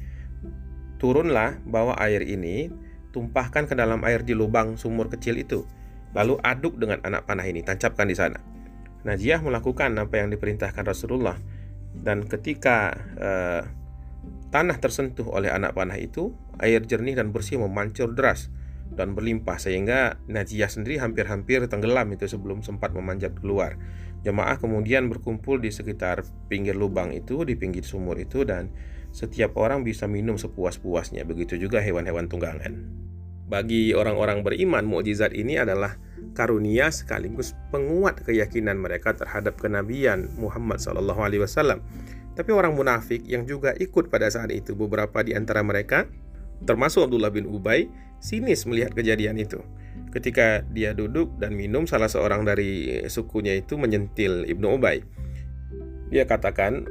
"Turunlah 1.00 1.56
bawa 1.64 1.96
air 2.04 2.20
ini, 2.28 2.68
tumpahkan 3.16 3.64
ke 3.64 3.74
dalam 3.74 4.04
air 4.04 4.20
di 4.20 4.36
lubang 4.36 4.76
sumur 4.76 5.08
kecil 5.08 5.40
itu." 5.40 5.64
Lalu 6.12 6.38
aduk 6.44 6.76
dengan 6.76 7.00
anak 7.02 7.24
panah 7.24 7.48
ini, 7.48 7.64
tancapkan 7.64 8.06
di 8.06 8.14
sana. 8.14 8.38
Najiyah 9.02 9.42
melakukan 9.42 9.96
apa 9.98 10.22
yang 10.22 10.30
diperintahkan 10.30 10.84
Rasulullah 10.86 11.36
dan 12.02 12.26
ketika 12.26 12.98
uh, 13.20 13.62
tanah 14.50 14.78
tersentuh 14.82 15.26
oleh 15.30 15.50
anak 15.50 15.74
panah 15.78 15.98
itu, 15.98 16.34
air 16.58 16.82
jernih 16.82 17.18
dan 17.18 17.30
bersih 17.30 17.58
memancur 17.58 18.14
deras 18.14 18.50
dan 18.94 19.16
berlimpah 19.18 19.58
sehingga 19.58 20.22
Najiyah 20.30 20.70
sendiri 20.70 21.02
hampir-hampir 21.02 21.66
tenggelam 21.66 22.06
itu 22.14 22.30
sebelum 22.30 22.62
sempat 22.62 22.94
memanjat 22.94 23.34
keluar. 23.42 23.74
Jemaah 24.24 24.56
kemudian 24.56 25.10
berkumpul 25.12 25.60
di 25.60 25.68
sekitar 25.68 26.24
pinggir 26.48 26.78
lubang 26.78 27.12
itu, 27.12 27.44
di 27.44 27.58
pinggir 27.58 27.84
sumur 27.84 28.16
itu 28.16 28.46
dan 28.46 28.72
setiap 29.12 29.58
orang 29.60 29.84
bisa 29.84 30.08
minum 30.08 30.40
sepuas-puasnya. 30.40 31.26
Begitu 31.28 31.60
juga 31.60 31.82
hewan-hewan 31.84 32.30
tunggangan. 32.30 32.72
Bagi 33.44 33.92
orang-orang 33.92 34.40
beriman, 34.40 34.88
mukjizat 34.88 35.36
ini 35.36 35.60
adalah 35.60 36.00
karunia 36.34 36.90
sekaligus 36.90 37.54
penguat 37.70 38.20
keyakinan 38.26 38.76
mereka 38.76 39.14
terhadap 39.14 39.56
kenabian 39.56 40.28
Muhammad 40.36 40.82
SAW. 40.82 41.80
Tapi 42.34 42.50
orang 42.50 42.74
munafik 42.74 43.22
yang 43.24 43.46
juga 43.46 43.72
ikut 43.78 44.10
pada 44.10 44.26
saat 44.26 44.50
itu 44.50 44.74
beberapa 44.74 45.22
di 45.22 45.38
antara 45.38 45.62
mereka, 45.62 46.10
termasuk 46.66 47.06
Abdullah 47.06 47.30
bin 47.30 47.46
Ubay, 47.46 47.86
sinis 48.18 48.66
melihat 48.66 48.90
kejadian 48.92 49.38
itu. 49.38 49.62
Ketika 50.10 50.66
dia 50.74 50.90
duduk 50.90 51.30
dan 51.38 51.54
minum, 51.54 51.86
salah 51.86 52.10
seorang 52.10 52.42
dari 52.42 53.02
sukunya 53.06 53.54
itu 53.54 53.78
menyentil 53.78 54.46
Ibnu 54.50 54.78
Ubay. 54.78 55.06
Dia 56.10 56.26
katakan, 56.26 56.86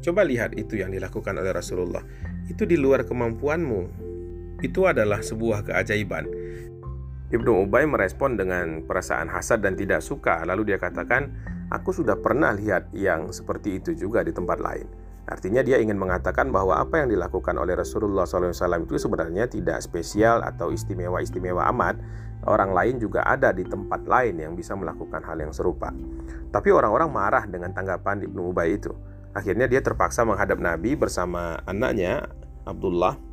coba 0.00 0.24
lihat 0.24 0.56
itu 0.56 0.80
yang 0.80 0.92
dilakukan 0.92 1.36
oleh 1.36 1.52
Rasulullah. 1.52 2.04
Itu 2.48 2.64
di 2.64 2.80
luar 2.80 3.04
kemampuanmu 3.04 4.08
itu 4.60 4.84
adalah 4.84 5.24
sebuah 5.24 5.72
keajaiban. 5.72 6.28
Ibnu 7.30 7.62
Ubay 7.62 7.86
merespon 7.86 8.34
dengan 8.34 8.82
perasaan 8.82 9.30
hasad 9.30 9.62
dan 9.62 9.78
tidak 9.78 10.02
suka, 10.02 10.42
lalu 10.42 10.74
dia 10.74 10.82
katakan, 10.82 11.30
"Aku 11.70 11.94
sudah 11.94 12.18
pernah 12.18 12.50
lihat 12.50 12.90
yang 12.90 13.30
seperti 13.30 13.78
itu 13.78 13.94
juga 13.94 14.26
di 14.26 14.34
tempat 14.34 14.58
lain." 14.58 14.90
Artinya 15.30 15.62
dia 15.62 15.78
ingin 15.78 15.94
mengatakan 15.94 16.50
bahwa 16.50 16.82
apa 16.82 17.06
yang 17.06 17.14
dilakukan 17.14 17.54
oleh 17.54 17.78
Rasulullah 17.78 18.26
SAW 18.26 18.82
itu 18.82 18.98
sebenarnya 18.98 19.46
tidak 19.46 19.78
spesial 19.78 20.42
atau 20.42 20.74
istimewa-istimewa 20.74 21.70
amat. 21.70 22.02
Orang 22.50 22.74
lain 22.74 22.98
juga 22.98 23.22
ada 23.22 23.54
di 23.54 23.62
tempat 23.62 24.10
lain 24.10 24.34
yang 24.34 24.58
bisa 24.58 24.74
melakukan 24.74 25.22
hal 25.22 25.38
yang 25.38 25.54
serupa. 25.54 25.94
Tapi 26.50 26.68
orang-orang 26.74 27.14
marah 27.14 27.44
dengan 27.46 27.70
tanggapan 27.70 28.26
Ibnu 28.26 28.50
Ubay 28.50 28.74
itu. 28.74 28.90
Akhirnya 29.30 29.70
dia 29.70 29.78
terpaksa 29.78 30.26
menghadap 30.26 30.58
Nabi 30.58 30.98
bersama 30.98 31.62
anaknya 31.62 32.26
Abdullah 32.66 33.29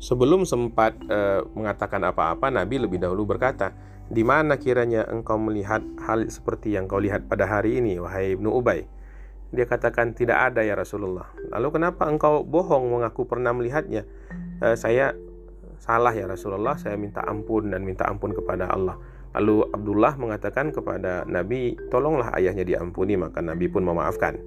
Sebelum 0.00 0.48
sempat 0.48 0.96
uh, 1.12 1.44
mengatakan 1.52 2.00
apa-apa, 2.00 2.48
Nabi 2.48 2.80
lebih 2.80 2.96
dahulu 2.96 3.36
berkata, 3.36 3.76
"Di 4.08 4.24
mana 4.24 4.56
kiranya 4.56 5.04
engkau 5.04 5.36
melihat 5.36 5.84
hal 6.08 6.24
seperti 6.32 6.72
yang 6.72 6.88
kau 6.88 6.96
lihat 6.96 7.28
pada 7.28 7.44
hari 7.44 7.84
ini, 7.84 8.00
wahai 8.00 8.32
Ibnu 8.32 8.48
Ubay?" 8.48 8.88
Dia 9.52 9.68
katakan, 9.68 10.16
"Tidak 10.16 10.32
ada 10.32 10.64
ya 10.64 10.72
Rasulullah." 10.72 11.28
Lalu 11.52 11.68
kenapa 11.76 12.08
engkau 12.08 12.40
bohong 12.40 12.96
mengaku 12.96 13.28
pernah 13.28 13.52
melihatnya? 13.52 14.08
E, 14.62 14.72
saya 14.78 15.12
salah 15.76 16.16
ya 16.16 16.24
Rasulullah, 16.24 16.80
saya 16.80 16.96
minta 16.96 17.20
ampun 17.28 17.68
dan 17.68 17.84
minta 17.84 18.08
ampun 18.08 18.32
kepada 18.32 18.72
Allah. 18.72 18.96
Lalu 19.36 19.68
Abdullah 19.68 20.16
mengatakan 20.16 20.72
kepada 20.72 21.28
Nabi, 21.28 21.76
"Tolonglah 21.92 22.32
ayahnya 22.40 22.64
diampuni." 22.64 23.20
Maka 23.20 23.44
Nabi 23.44 23.68
pun 23.68 23.84
memaafkan. 23.84 24.40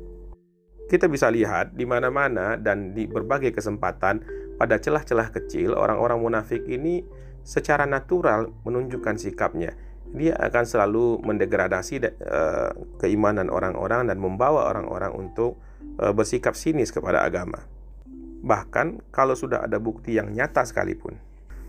Kita 0.89 1.05
bisa 1.07 1.29
lihat 1.31 1.77
di 1.77 1.85
mana-mana 1.87 2.59
dan 2.59 2.91
di 2.91 3.07
berbagai 3.07 3.55
kesempatan 3.55 4.42
pada 4.63 4.79
celah-celah 4.79 5.27
kecil, 5.35 5.75
orang-orang 5.75 6.23
munafik 6.23 6.63
ini 6.71 7.03
secara 7.43 7.83
natural 7.83 8.47
menunjukkan 8.63 9.19
sikapnya. 9.19 9.75
Dia 10.15 10.39
akan 10.39 10.63
selalu 10.63 11.19
mendegradasi 11.19 11.99
uh, 11.99 12.71
keimanan 12.95 13.51
orang-orang 13.51 14.07
dan 14.07 14.23
membawa 14.23 14.71
orang-orang 14.71 15.11
untuk 15.11 15.59
uh, 15.99 16.15
bersikap 16.15 16.55
sinis 16.55 16.95
kepada 16.95 17.27
agama. 17.27 17.59
Bahkan 18.39 19.11
kalau 19.11 19.35
sudah 19.35 19.67
ada 19.67 19.83
bukti 19.83 20.15
yang 20.15 20.31
nyata 20.31 20.63
sekalipun. 20.63 21.19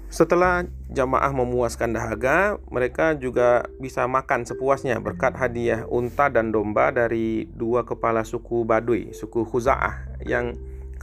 Setelah 0.06 0.62
jamaah 0.94 1.34
memuaskan 1.34 1.98
dahaga, 1.98 2.62
mereka 2.70 3.18
juga 3.18 3.66
bisa 3.82 4.06
makan 4.06 4.46
sepuasnya 4.46 5.02
berkat 5.02 5.34
hadiah 5.34 5.82
unta 5.90 6.30
dan 6.30 6.54
domba 6.54 6.94
dari 6.94 7.50
dua 7.50 7.82
kepala 7.82 8.22
suku 8.22 8.62
Baduy, 8.62 9.10
suku 9.10 9.42
Khuza'ah 9.42 10.22
yang 10.22 10.54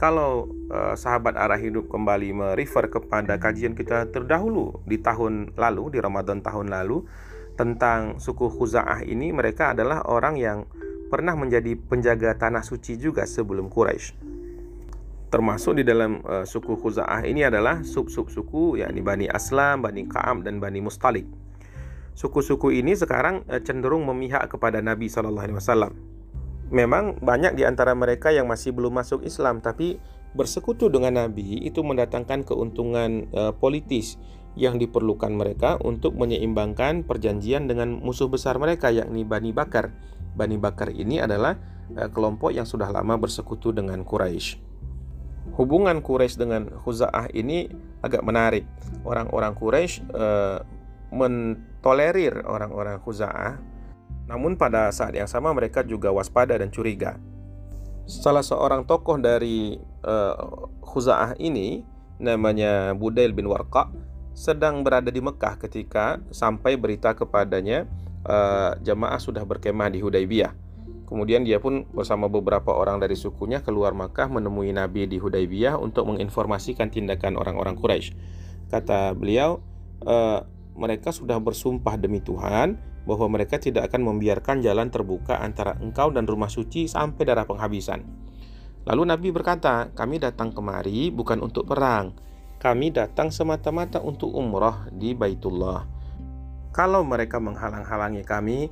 kalau 0.02 0.50
uh, 0.66 0.98
sahabat 0.98 1.38
arah 1.38 1.54
hidup 1.54 1.86
kembali 1.86 2.34
merefer 2.34 2.90
kepada 2.90 3.38
kajian 3.38 3.78
kita 3.78 4.10
terdahulu 4.10 4.82
di 4.82 4.98
tahun 4.98 5.54
lalu, 5.54 5.94
di 5.94 5.98
Ramadan 6.02 6.42
tahun 6.42 6.74
lalu 6.74 7.06
tentang 7.54 8.18
suku 8.18 8.50
Khuza'ah 8.50 9.06
ini, 9.06 9.30
mereka 9.30 9.70
adalah 9.70 10.02
orang 10.10 10.34
yang 10.42 10.66
pernah 11.06 11.38
menjadi 11.38 11.78
penjaga 11.78 12.34
tanah 12.34 12.66
suci 12.66 12.98
juga 12.98 13.22
sebelum 13.30 13.70
Quraisy. 13.70 14.34
Termasuk 15.30 15.78
di 15.78 15.86
dalam 15.86 16.18
uh, 16.26 16.42
suku 16.42 16.74
Khuza'ah 16.82 17.22
ini 17.22 17.46
adalah 17.46 17.86
sub-sub 17.86 18.26
suku 18.26 18.82
yakni 18.82 19.06
Bani 19.06 19.30
Aslam, 19.30 19.86
Bani 19.86 20.10
Ka'am 20.10 20.42
dan 20.42 20.58
Bani 20.58 20.82
Mustalik. 20.82 21.30
Suku-suku 22.18 22.74
ini 22.74 22.98
sekarang 22.98 23.46
uh, 23.46 23.62
cenderung 23.62 24.02
memihak 24.10 24.50
kepada 24.50 24.82
Nabi 24.82 25.06
Shallallahu 25.06 25.46
alaihi 25.46 25.60
wasallam 25.62 26.11
memang 26.72 27.20
banyak 27.20 27.52
di 27.54 27.68
antara 27.68 27.92
mereka 27.92 28.32
yang 28.32 28.48
masih 28.48 28.72
belum 28.72 28.96
masuk 28.96 29.22
Islam 29.28 29.60
tapi 29.60 30.00
bersekutu 30.32 30.88
dengan 30.88 31.20
Nabi 31.20 31.60
itu 31.60 31.84
mendatangkan 31.84 32.48
keuntungan 32.48 33.28
uh, 33.36 33.52
politis 33.52 34.16
yang 34.56 34.80
diperlukan 34.80 35.32
mereka 35.32 35.76
untuk 35.84 36.16
menyeimbangkan 36.16 37.04
perjanjian 37.04 37.68
dengan 37.68 38.00
musuh 38.00 38.32
besar 38.32 38.56
mereka 38.56 38.88
yakni 38.88 39.24
Bani 39.28 39.52
Bakar. 39.52 39.92
Bani 40.32 40.56
Bakar 40.56 40.88
ini 40.88 41.20
adalah 41.20 41.60
uh, 41.92 42.08
kelompok 42.08 42.56
yang 42.56 42.64
sudah 42.64 42.88
lama 42.88 43.20
bersekutu 43.20 43.76
dengan 43.76 44.00
Quraisy. 44.08 44.72
Hubungan 45.60 46.00
Quraisy 46.00 46.40
dengan 46.40 46.72
Khuza'ah 46.72 47.28
ini 47.36 47.68
agak 48.00 48.24
menarik. 48.24 48.64
Orang-orang 49.04 49.52
Quraisy 49.52 50.08
uh, 50.16 50.64
mentolerir 51.12 52.40
orang-orang 52.48 52.96
Khuza'ah 53.04 53.71
namun 54.32 54.56
pada 54.56 54.88
saat 54.88 55.12
yang 55.12 55.28
sama 55.28 55.52
mereka 55.52 55.84
juga 55.84 56.08
waspada 56.08 56.56
dan 56.56 56.72
curiga. 56.72 57.20
Salah 58.08 58.40
seorang 58.40 58.88
tokoh 58.88 59.20
dari 59.20 59.76
uh, 60.08 60.34
Khuza'ah 60.80 61.36
ini 61.36 61.84
namanya 62.16 62.96
Budail 62.96 63.36
bin 63.36 63.44
Warqa 63.44 63.92
sedang 64.32 64.80
berada 64.80 65.12
di 65.12 65.20
Mekah 65.20 65.60
ketika 65.60 66.16
sampai 66.32 66.80
berita 66.80 67.12
kepadanya 67.12 67.84
uh, 68.24 68.72
jamaah 68.80 69.20
sudah 69.20 69.44
berkemah 69.44 69.92
di 69.92 70.00
Hudaybiyah. 70.00 70.56
Kemudian 71.12 71.44
dia 71.44 71.60
pun 71.60 71.84
bersama 71.92 72.24
beberapa 72.32 72.72
orang 72.72 72.96
dari 72.96 73.20
sukunya 73.20 73.60
keluar 73.60 73.92
Makkah 73.92 74.32
menemui 74.32 74.72
Nabi 74.72 75.04
di 75.04 75.20
Hudaybiyah 75.20 75.76
untuk 75.76 76.08
menginformasikan 76.08 76.88
tindakan 76.88 77.36
orang-orang 77.36 77.76
Quraisy. 77.76 78.16
Kata 78.72 79.12
beliau, 79.12 79.60
e, 80.00 80.40
mereka 80.72 81.12
sudah 81.12 81.36
bersumpah 81.36 82.00
demi 82.00 82.24
Tuhan 82.24 82.80
bahwa 83.04 83.38
mereka 83.38 83.58
tidak 83.58 83.90
akan 83.90 84.14
membiarkan 84.14 84.62
jalan 84.62 84.88
terbuka 84.88 85.38
antara 85.42 85.74
engkau 85.78 86.10
dan 86.14 86.26
rumah 86.26 86.48
suci 86.48 86.86
sampai 86.86 87.22
darah 87.26 87.46
penghabisan. 87.46 88.02
Lalu 88.86 89.02
Nabi 89.08 89.28
berkata, 89.30 89.90
kami 89.94 90.18
datang 90.18 90.50
kemari 90.50 91.10
bukan 91.14 91.42
untuk 91.42 91.70
perang. 91.70 92.14
Kami 92.58 92.94
datang 92.94 93.34
semata-mata 93.34 93.98
untuk 93.98 94.30
umrah 94.34 94.86
di 94.94 95.14
Baitullah. 95.14 95.82
Kalau 96.70 97.02
mereka 97.02 97.42
menghalang-halangi 97.42 98.22
kami, 98.22 98.70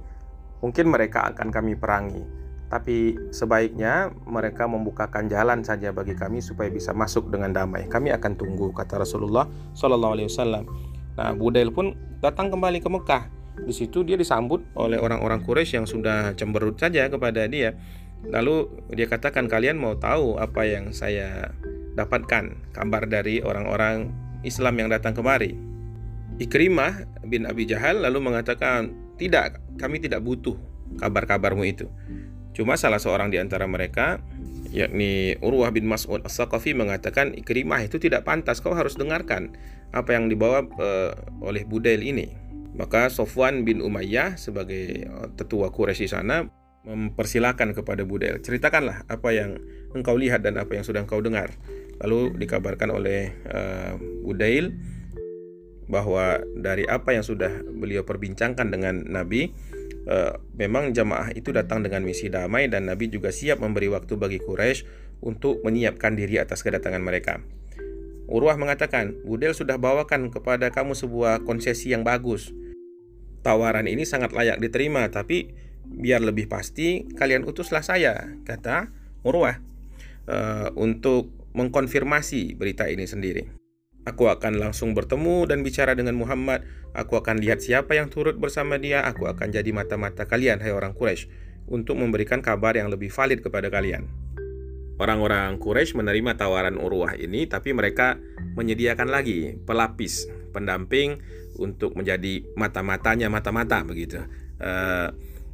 Mungkin 0.60 0.92
mereka 0.92 1.24
akan 1.32 1.48
kami 1.48 1.72
perangi, 1.72 2.20
tapi 2.68 3.16
sebaiknya 3.32 4.12
mereka 4.28 4.68
membukakan 4.68 5.24
jalan 5.32 5.64
saja 5.64 5.88
bagi 5.88 6.12
kami 6.12 6.44
supaya 6.44 6.68
bisa 6.68 6.92
masuk 6.92 7.32
dengan 7.32 7.56
damai. 7.56 7.88
Kami 7.88 8.12
akan 8.12 8.36
tunggu, 8.36 8.68
kata 8.76 9.00
Rasulullah 9.00 9.48
Shallallahu. 9.72 10.20
Nah, 11.16 11.32
Budail 11.32 11.72
pun 11.72 11.96
datang 12.20 12.52
kembali 12.52 12.84
ke 12.84 12.88
Mekah. 12.92 13.24
Di 13.64 13.74
situ 13.76 14.02
dia 14.02 14.16
disambut 14.16 14.64
oleh 14.74 14.96
orang-orang 14.96 15.44
Quraisy 15.44 15.82
yang 15.82 15.86
sudah 15.88 16.32
cemberut 16.34 16.80
saja 16.80 17.06
kepada 17.10 17.46
dia. 17.46 17.76
Lalu 18.28 18.68
dia 18.92 19.08
katakan, 19.08 19.48
kalian 19.48 19.80
mau 19.80 19.96
tahu 19.96 20.36
apa 20.36 20.68
yang 20.68 20.92
saya 20.92 21.56
dapatkan 21.96 22.72
kabar 22.76 23.08
dari 23.08 23.40
orang-orang 23.40 24.12
Islam 24.44 24.76
yang 24.76 24.88
datang 24.92 25.16
kemari. 25.16 25.56
Ikrimah 26.40 27.04
bin 27.28 27.44
Abi 27.44 27.68
Jahal 27.68 28.00
lalu 28.00 28.20
mengatakan, 28.20 28.92
tidak, 29.20 29.60
kami 29.76 30.00
tidak 30.00 30.24
butuh 30.24 30.56
kabar-kabarmu 31.00 31.64
itu. 31.68 31.88
Cuma 32.56 32.76
salah 32.80 33.00
seorang 33.00 33.28
di 33.28 33.36
antara 33.36 33.68
mereka, 33.68 34.20
yakni 34.72 35.36
Urwah 35.44 35.70
bin 35.74 35.86
Mas'ud 35.86 36.24
As-Saqafi 36.24 36.72
mengatakan 36.72 37.36
Ikrimah 37.36 37.84
itu 37.84 38.00
tidak 38.00 38.24
pantas, 38.24 38.64
kau 38.64 38.72
harus 38.72 38.96
dengarkan 38.96 39.54
apa 39.90 40.14
yang 40.14 40.30
dibawa 40.30 40.64
uh, 40.78 41.12
oleh 41.42 41.66
Budail 41.66 42.00
ini. 42.02 42.49
Maka 42.74 43.10
Sofwan 43.10 43.66
bin 43.66 43.82
Umayyah 43.82 44.38
sebagai 44.38 45.06
eh, 45.06 45.28
tetua 45.34 45.70
Quraisy 45.74 46.06
sana 46.10 46.46
mempersilahkan 46.80 47.76
kepada 47.76 48.08
Budail, 48.08 48.40
ceritakanlah 48.40 49.04
apa 49.04 49.28
yang 49.36 49.60
engkau 49.92 50.16
lihat 50.16 50.40
dan 50.40 50.56
apa 50.56 50.80
yang 50.80 50.84
sudah 50.84 51.04
engkau 51.04 51.20
dengar. 51.20 51.52
Lalu 52.00 52.40
dikabarkan 52.40 52.88
oleh 52.96 53.36
uh, 53.52 54.00
Budail 54.24 54.72
bahwa 55.92 56.40
dari 56.56 56.88
apa 56.88 57.12
yang 57.12 57.20
sudah 57.20 57.60
beliau 57.76 58.00
perbincangkan 58.08 58.72
dengan 58.72 59.04
Nabi 59.04 59.52
uh, 60.08 60.40
memang 60.56 60.96
jamaah 60.96 61.36
itu 61.36 61.52
datang 61.52 61.84
dengan 61.84 62.00
misi 62.00 62.32
damai 62.32 62.72
dan 62.72 62.88
Nabi 62.88 63.12
juga 63.12 63.28
siap 63.28 63.60
memberi 63.60 63.92
waktu 63.92 64.16
bagi 64.16 64.40
Quraisy 64.40 64.88
untuk 65.20 65.60
menyiapkan 65.60 66.16
diri 66.16 66.40
atas 66.40 66.64
kedatangan 66.64 67.04
mereka. 67.04 67.44
Urwah 68.30 68.54
mengatakan, 68.54 69.18
Budel 69.26 69.58
sudah 69.58 69.74
bawakan 69.74 70.30
kepada 70.30 70.70
kamu 70.70 70.94
sebuah 70.94 71.42
konsesi 71.42 71.90
yang 71.90 72.06
bagus. 72.06 72.54
Tawaran 73.42 73.90
ini 73.90 74.06
sangat 74.06 74.30
layak 74.30 74.62
diterima, 74.62 75.10
tapi 75.10 75.50
biar 75.82 76.22
lebih 76.22 76.46
pasti 76.46 77.10
kalian 77.18 77.42
utuslah 77.42 77.82
saya, 77.82 78.38
kata 78.46 78.94
Urwah, 79.26 79.58
uh, 80.30 80.70
untuk 80.78 81.34
mengkonfirmasi 81.58 82.54
berita 82.54 82.86
ini 82.86 83.10
sendiri. 83.10 83.50
Aku 84.06 84.30
akan 84.30 84.62
langsung 84.62 84.94
bertemu 84.94 85.50
dan 85.50 85.60
bicara 85.66 85.92
dengan 85.98 86.16
Muhammad. 86.16 86.64
Aku 86.94 87.20
akan 87.20 87.42
lihat 87.42 87.60
siapa 87.60 87.98
yang 87.98 88.08
turut 88.08 88.38
bersama 88.38 88.80
dia. 88.80 89.04
Aku 89.04 89.28
akan 89.28 89.52
jadi 89.52 89.68
mata-mata 89.74 90.24
kalian, 90.24 90.62
hai 90.62 90.72
orang 90.72 90.96
Quraisy, 90.96 91.28
untuk 91.68 92.00
memberikan 92.00 92.40
kabar 92.40 92.78
yang 92.78 92.88
lebih 92.88 93.12
valid 93.12 93.44
kepada 93.44 93.68
kalian. 93.68 94.08
Orang-orang 95.00 95.56
Quraisy 95.56 95.96
menerima 95.96 96.36
tawaran 96.36 96.76
Urwah 96.76 97.16
ini, 97.16 97.48
tapi 97.48 97.72
mereka 97.72 98.20
menyediakan 98.52 99.08
lagi 99.08 99.56
pelapis, 99.64 100.28
pendamping 100.52 101.24
untuk 101.56 101.96
menjadi 101.96 102.44
mata-matanya 102.52 103.32
mata-mata 103.32 103.80
begitu. 103.80 104.20
Uh, 104.60 105.08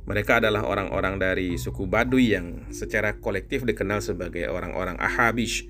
mereka 0.06 0.42
adalah 0.42 0.66
orang-orang 0.66 1.22
dari 1.22 1.54
suku 1.54 1.86
Baduy 1.86 2.34
yang 2.34 2.66
secara 2.74 3.22
kolektif 3.22 3.62
dikenal 3.62 4.02
sebagai 4.02 4.50
orang-orang 4.50 4.98
Ahabish 4.98 5.66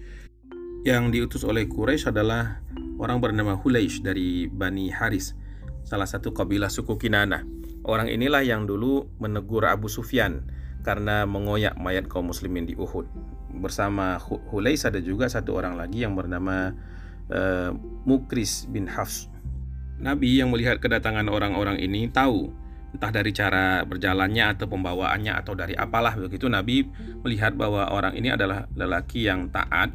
yang 0.89 1.13
diutus 1.13 1.45
oleh 1.45 1.69
Quraisy 1.69 2.17
adalah 2.17 2.65
orang 2.97 3.21
bernama 3.21 3.61
Hulaish 3.61 4.01
dari 4.01 4.49
Bani 4.49 4.89
Haris, 4.89 5.37
salah 5.85 6.09
satu 6.09 6.33
kabilah 6.33 6.73
suku 6.73 6.97
Kinana. 6.97 7.45
Orang 7.85 8.09
inilah 8.09 8.41
yang 8.41 8.65
dulu 8.65 9.05
menegur 9.21 9.69
Abu 9.69 9.93
Sufyan 9.93 10.49
karena 10.81 11.29
mengoyak 11.29 11.77
mayat 11.77 12.09
kaum 12.09 12.33
muslimin 12.33 12.65
di 12.65 12.79
Uhud. 12.79 13.36
Bersama 13.57 14.21
Hulaish 14.21 14.87
ada 14.87 15.01
juga 15.01 15.27
satu 15.27 15.57
orang 15.57 15.75
lagi 15.75 16.05
yang 16.05 16.13
bernama 16.13 16.77
uh, 17.33 17.73
Mukris 18.05 18.69
bin 18.69 18.87
Hafs. 18.87 19.33
Nabi 19.97 20.39
yang 20.39 20.53
melihat 20.53 20.77
kedatangan 20.77 21.25
orang-orang 21.33 21.81
ini 21.81 22.13
tahu 22.13 22.53
entah 22.97 23.13
dari 23.13 23.33
cara 23.33 23.85
berjalannya 23.85 24.57
atau 24.57 24.69
pembawaannya 24.69 25.33
atau 25.37 25.53
dari 25.53 25.77
apalah 25.77 26.17
begitu 26.17 26.49
Nabi 26.49 26.85
melihat 27.25 27.57
bahwa 27.57 27.89
orang 27.93 28.17
ini 28.17 28.33
adalah 28.33 28.69
lelaki 28.73 29.29
yang 29.29 29.53
taat 29.53 29.93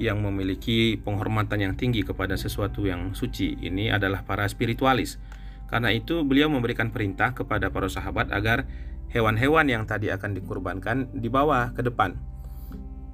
yang 0.00 0.24
memiliki 0.24 0.96
penghormatan 0.96 1.60
yang 1.68 1.74
tinggi 1.76 2.00
kepada 2.00 2.36
sesuatu 2.36 2.88
yang 2.88 3.12
suci. 3.12 3.60
Ini 3.60 3.92
adalah 3.92 4.24
para 4.24 4.48
spiritualis. 4.48 5.20
Karena 5.68 5.92
itu 5.92 6.24
beliau 6.24 6.52
memberikan 6.52 6.92
perintah 6.92 7.32
kepada 7.32 7.72
para 7.72 7.88
sahabat 7.88 8.32
agar 8.32 8.68
hewan-hewan 9.12 9.68
yang 9.68 9.84
tadi 9.84 10.08
akan 10.08 10.36
dikurbankan 10.36 11.12
dibawa 11.16 11.72
ke 11.76 11.84
depan. 11.84 12.16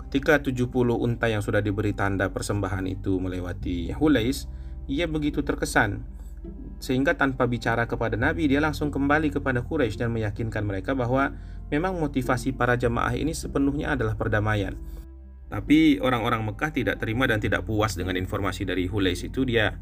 Ketika 0.08 0.40
70 0.40 0.72
unta 0.96 1.28
yang 1.28 1.44
sudah 1.44 1.60
diberi 1.60 1.92
tanda 1.92 2.32
persembahan 2.32 2.88
itu 2.88 3.20
melewati 3.20 3.92
Hulais, 3.92 4.48
ia 4.88 5.04
begitu 5.04 5.44
terkesan. 5.44 6.00
Sehingga 6.80 7.12
tanpa 7.12 7.44
bicara 7.44 7.84
kepada 7.84 8.16
Nabi 8.16 8.48
dia 8.48 8.56
langsung 8.64 8.88
kembali 8.88 9.28
kepada 9.28 9.60
Quraisy 9.60 10.00
dan 10.00 10.08
meyakinkan 10.16 10.64
mereka 10.64 10.96
bahwa 10.96 11.36
memang 11.68 12.00
motivasi 12.00 12.56
para 12.56 12.80
jemaah 12.80 13.12
ini 13.12 13.36
sepenuhnya 13.36 14.00
adalah 14.00 14.16
perdamaian. 14.16 14.80
Tapi 15.52 16.00
orang-orang 16.00 16.40
Mekah 16.40 16.72
tidak 16.72 17.04
terima 17.04 17.28
dan 17.28 17.44
tidak 17.44 17.68
puas 17.68 17.92
dengan 17.92 18.16
informasi 18.16 18.64
dari 18.64 18.88
Hulais 18.88 19.20
itu. 19.28 19.44
Dia 19.44 19.76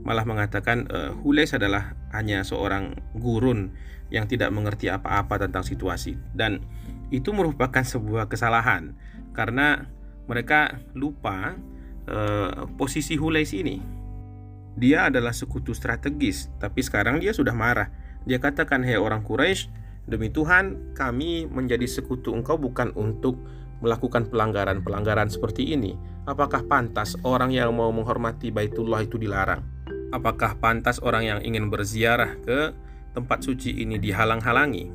malah 0.00 0.24
mengatakan 0.24 0.88
uh, 0.88 1.12
Hulais 1.12 1.52
adalah 1.52 1.92
hanya 2.16 2.40
seorang 2.40 2.96
gurun 3.20 3.76
yang 4.08 4.24
tidak 4.24 4.48
mengerti 4.48 4.88
apa-apa 4.88 5.44
tentang 5.44 5.60
situasi. 5.60 6.16
Dan 6.32 6.64
itu 7.12 7.36
merupakan 7.36 7.84
sebuah 7.84 8.32
kesalahan 8.32 8.96
karena 9.38 9.86
mereka 10.26 10.82
lupa 10.98 11.54
uh, 12.10 12.66
posisi 12.74 13.14
Hulais 13.14 13.54
ini. 13.54 13.78
Dia 14.74 15.06
adalah 15.06 15.30
sekutu 15.30 15.70
strategis, 15.70 16.50
tapi 16.58 16.82
sekarang 16.82 17.22
dia 17.22 17.30
sudah 17.30 17.54
marah. 17.54 17.94
Dia 18.26 18.42
katakan, 18.42 18.82
"Hei 18.82 18.98
orang 18.98 19.22
Quraisy, 19.22 19.70
demi 20.10 20.34
Tuhan, 20.34 20.94
kami 20.98 21.46
menjadi 21.46 21.86
sekutu 21.86 22.34
engkau 22.34 22.58
bukan 22.58 22.90
untuk 22.98 23.38
melakukan 23.78 24.26
pelanggaran-pelanggaran 24.26 25.30
seperti 25.30 25.70
ini, 25.70 25.94
apakah 26.26 26.66
pantas 26.66 27.14
orang 27.22 27.54
yang 27.54 27.70
mau 27.70 27.94
menghormati 27.94 28.50
Baitullah 28.50 29.06
itu 29.06 29.22
dilarang? 29.22 29.62
Apakah 30.10 30.58
pantas 30.58 30.98
orang 30.98 31.22
yang 31.22 31.38
ingin 31.46 31.70
berziarah 31.70 32.34
ke 32.42 32.74
tempat 33.14 33.46
suci 33.46 33.78
ini 33.78 34.02
dihalang-halangi? 34.02 34.90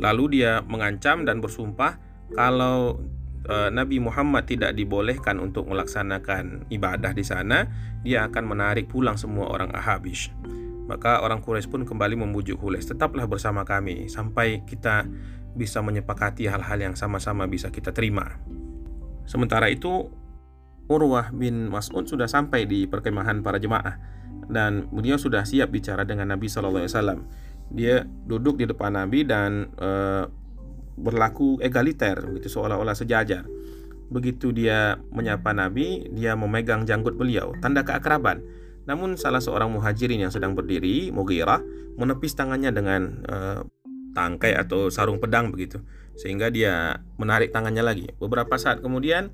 Lalu 0.00 0.40
dia 0.40 0.58
mengancam 0.66 1.22
dan 1.22 1.38
bersumpah 1.38 1.98
kalau 2.34 2.98
e, 3.44 3.54
Nabi 3.72 4.02
Muhammad 4.02 4.48
tidak 4.48 4.76
dibolehkan 4.76 5.38
untuk 5.38 5.68
melaksanakan 5.68 6.68
ibadah 6.72 7.12
di 7.14 7.24
sana, 7.24 7.68
dia 8.04 8.26
akan 8.26 8.44
menarik 8.44 8.88
pulang 8.88 9.16
semua 9.16 9.48
orang 9.48 9.72
Ahabish. 9.72 10.32
Maka 10.90 11.22
orang 11.22 11.38
Quraisy 11.38 11.70
pun 11.70 11.86
kembali 11.86 12.18
membujuk 12.18 12.58
Hules, 12.58 12.82
tetaplah 12.82 13.30
bersama 13.30 13.62
kami 13.62 14.10
sampai 14.10 14.66
kita 14.66 15.06
bisa 15.54 15.78
menyepakati 15.82 16.50
hal-hal 16.50 16.78
yang 16.82 16.94
sama-sama 16.98 17.46
bisa 17.46 17.70
kita 17.70 17.94
terima. 17.94 18.38
Sementara 19.22 19.70
itu, 19.70 20.10
Urwah 20.90 21.30
bin 21.30 21.70
Mas'ud 21.70 22.02
sudah 22.10 22.26
sampai 22.26 22.66
di 22.66 22.90
perkemahan 22.90 23.46
para 23.46 23.62
jemaah 23.62 23.94
dan 24.50 24.90
beliau 24.90 25.14
sudah 25.14 25.46
siap 25.46 25.70
bicara 25.70 26.02
dengan 26.02 26.34
Nabi 26.34 26.50
Shallallahu 26.50 26.82
Alaihi 26.82 26.94
Wasallam. 26.98 27.20
Dia 27.70 28.02
duduk 28.02 28.58
di 28.58 28.66
depan 28.66 28.98
Nabi 28.98 29.22
dan 29.22 29.70
e, 29.78 29.90
berlaku 31.00 31.56
egaliter, 31.64 32.20
begitu 32.28 32.52
seolah-olah 32.52 32.94
sejajar. 32.94 33.48
Begitu 34.10 34.52
dia 34.52 35.00
menyapa 35.14 35.54
Nabi, 35.54 36.10
dia 36.12 36.36
memegang 36.36 36.84
janggut 36.84 37.16
beliau, 37.16 37.56
tanda 37.62 37.86
keakraban. 37.86 38.42
Namun 38.84 39.14
salah 39.14 39.38
seorang 39.38 39.70
muhajirin 39.70 40.18
yang 40.18 40.32
sedang 40.34 40.58
berdiri, 40.58 41.14
Mughirah, 41.14 41.62
menepis 41.94 42.34
tangannya 42.34 42.74
dengan 42.74 43.22
e, 43.22 43.36
tangkai 44.18 44.58
atau 44.58 44.90
sarung 44.90 45.22
pedang 45.22 45.54
begitu. 45.54 45.78
Sehingga 46.18 46.50
dia 46.50 46.98
menarik 47.14 47.54
tangannya 47.54 47.86
lagi. 47.86 48.06
Beberapa 48.18 48.58
saat 48.58 48.82
kemudian 48.82 49.30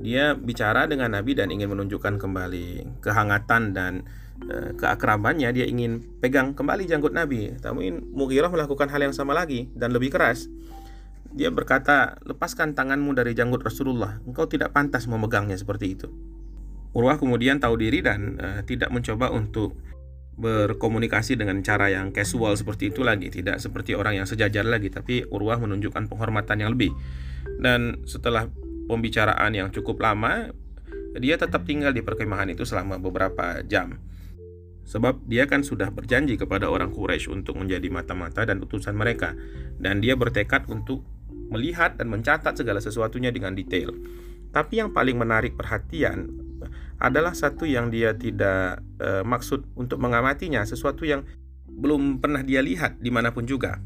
dia 0.00 0.32
bicara 0.32 0.88
dengan 0.88 1.12
Nabi 1.12 1.36
dan 1.36 1.52
ingin 1.52 1.70
menunjukkan 1.76 2.16
kembali 2.16 2.96
kehangatan 3.04 3.76
dan 3.76 4.08
e, 4.40 4.72
keakrabannya. 4.72 5.52
Dia 5.52 5.68
ingin 5.68 6.00
pegang 6.24 6.56
kembali 6.56 6.88
janggut 6.88 7.12
Nabi. 7.12 7.60
Tapi 7.60 7.92
Mughirah 7.92 8.48
melakukan 8.48 8.88
hal 8.88 9.04
yang 9.04 9.12
sama 9.12 9.36
lagi 9.36 9.68
dan 9.76 9.92
lebih 9.92 10.16
keras 10.16 10.48
dia 11.34 11.50
berkata, 11.50 12.14
"Lepaskan 12.22 12.78
tanganmu 12.78 13.10
dari 13.12 13.34
janggut 13.34 13.66
Rasulullah. 13.66 14.22
Engkau 14.22 14.46
tidak 14.46 14.70
pantas 14.70 15.10
memegangnya 15.10 15.58
seperti 15.58 15.98
itu." 15.98 16.08
Urwah 16.94 17.18
kemudian 17.18 17.58
tahu 17.58 17.74
diri 17.74 18.06
dan 18.06 18.38
uh, 18.38 18.62
tidak 18.62 18.94
mencoba 18.94 19.34
untuk 19.34 19.74
berkomunikasi 20.38 21.34
dengan 21.38 21.62
cara 21.62 21.90
yang 21.90 22.14
casual 22.14 22.54
seperti 22.54 22.94
itu 22.94 23.02
lagi, 23.02 23.30
tidak 23.34 23.58
seperti 23.58 23.98
orang 23.98 24.22
yang 24.22 24.26
sejajar 24.26 24.62
lagi, 24.62 24.90
tapi 24.90 25.26
Urwah 25.26 25.58
menunjukkan 25.58 26.06
penghormatan 26.06 26.62
yang 26.62 26.70
lebih. 26.74 26.94
Dan 27.58 28.06
setelah 28.06 28.46
pembicaraan 28.86 29.54
yang 29.54 29.68
cukup 29.74 29.98
lama, 30.02 30.54
dia 31.18 31.38
tetap 31.38 31.62
tinggal 31.66 31.94
di 31.94 32.02
perkemahan 32.02 32.50
itu 32.50 32.66
selama 32.66 32.98
beberapa 32.98 33.62
jam. 33.66 33.98
Sebab 34.84 35.24
dia 35.24 35.48
kan 35.48 35.64
sudah 35.64 35.88
berjanji 35.88 36.36
kepada 36.36 36.68
orang 36.68 36.92
Quraisy 36.92 37.32
untuk 37.32 37.56
menjadi 37.56 37.88
mata-mata 37.88 38.44
dan 38.44 38.60
utusan 38.60 38.92
mereka 38.92 39.32
dan 39.80 40.04
dia 40.04 40.12
bertekad 40.12 40.68
untuk 40.68 41.00
melihat 41.50 41.96
dan 41.98 42.08
mencatat 42.12 42.54
segala 42.56 42.80
sesuatunya 42.80 43.34
dengan 43.34 43.52
detail. 43.52 43.92
Tapi 44.54 44.78
yang 44.78 44.94
paling 44.94 45.18
menarik 45.18 45.58
perhatian 45.58 46.30
adalah 47.02 47.34
satu 47.34 47.66
yang 47.66 47.90
dia 47.90 48.14
tidak 48.14 48.80
e, 49.02 49.26
maksud 49.26 49.66
untuk 49.74 49.98
mengamatinya, 49.98 50.62
sesuatu 50.62 51.02
yang 51.02 51.26
belum 51.66 52.22
pernah 52.22 52.46
dia 52.46 52.62
lihat 52.62 53.02
di 53.02 53.10
mana 53.10 53.34
pun 53.34 53.44
juga. 53.44 53.82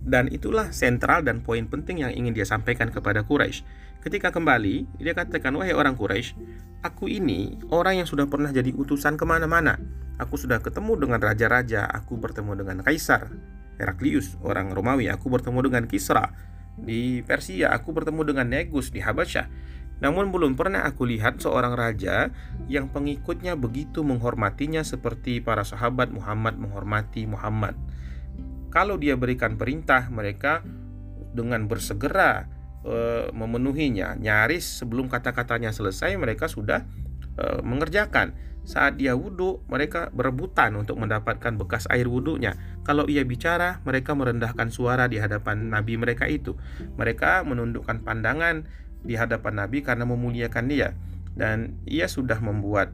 Dan 0.00 0.32
itulah 0.32 0.72
sentral 0.72 1.20
dan 1.20 1.44
poin 1.44 1.68
penting 1.68 2.00
yang 2.00 2.12
ingin 2.16 2.32
dia 2.32 2.48
sampaikan 2.48 2.88
kepada 2.88 3.20
Quraisy. 3.20 3.60
Ketika 4.00 4.32
kembali, 4.32 4.96
dia 4.96 5.12
katakan, 5.12 5.52
wahai 5.60 5.76
orang 5.76 5.92
Quraisy, 5.92 6.32
aku 6.80 7.12
ini 7.12 7.60
orang 7.68 8.00
yang 8.00 8.08
sudah 8.08 8.24
pernah 8.24 8.48
jadi 8.48 8.72
utusan 8.72 9.20
ke 9.20 9.28
mana-mana. 9.28 9.76
Aku 10.16 10.40
sudah 10.40 10.64
ketemu 10.64 10.96
dengan 10.96 11.20
raja-raja, 11.20 11.84
aku 11.84 12.16
bertemu 12.16 12.64
dengan 12.64 12.80
Kaisar, 12.80 13.28
Heraklius, 13.76 14.40
orang 14.40 14.72
Romawi, 14.72 15.12
aku 15.12 15.28
bertemu 15.28 15.68
dengan 15.68 15.84
Kisra 15.84 16.32
di 16.80 17.20
Persia, 17.22 17.70
aku 17.72 17.92
bertemu 17.92 18.22
dengan 18.34 18.46
Negus 18.48 18.90
di 18.90 18.98
Habasyah. 19.04 19.46
Namun 20.00 20.32
belum 20.32 20.56
pernah 20.56 20.88
aku 20.88 21.04
lihat 21.04 21.44
seorang 21.44 21.76
raja 21.76 22.32
yang 22.72 22.88
pengikutnya 22.88 23.52
begitu 23.54 24.00
menghormatinya 24.00 24.80
seperti 24.80 25.44
para 25.44 25.60
sahabat 25.60 26.08
Muhammad 26.08 26.56
menghormati 26.56 27.28
Muhammad. 27.28 27.76
Kalau 28.72 28.96
dia 28.96 29.18
berikan 29.20 29.60
perintah, 29.60 30.08
mereka 30.08 30.64
dengan 31.36 31.68
bersegera 31.68 32.48
e, 32.80 33.28
memenuhinya. 33.36 34.16
Nyaris 34.16 34.80
sebelum 34.80 35.12
kata-katanya 35.12 35.68
selesai, 35.68 36.16
mereka 36.16 36.48
sudah 36.48 36.86
e, 37.36 37.60
mengerjakan. 37.60 38.32
Saat 38.70 39.02
dia 39.02 39.18
wudhu, 39.18 39.66
mereka 39.66 40.14
berebutan 40.14 40.78
untuk 40.78 41.02
mendapatkan 41.02 41.58
bekas 41.58 41.90
air 41.90 42.06
wudhunya. 42.06 42.54
Kalau 42.86 43.10
ia 43.10 43.26
bicara, 43.26 43.82
mereka 43.82 44.14
merendahkan 44.14 44.70
suara 44.70 45.10
di 45.10 45.18
hadapan 45.18 45.74
nabi 45.74 45.98
mereka 45.98 46.30
itu. 46.30 46.54
Mereka 46.94 47.42
menundukkan 47.42 48.06
pandangan 48.06 48.62
di 49.04 49.16
hadapan 49.16 49.64
Nabi 49.64 49.80
karena 49.80 50.04
memuliakan 50.04 50.64
dia 50.68 50.92
dan 51.36 51.80
ia 51.88 52.10
sudah 52.10 52.36
membuat 52.42 52.92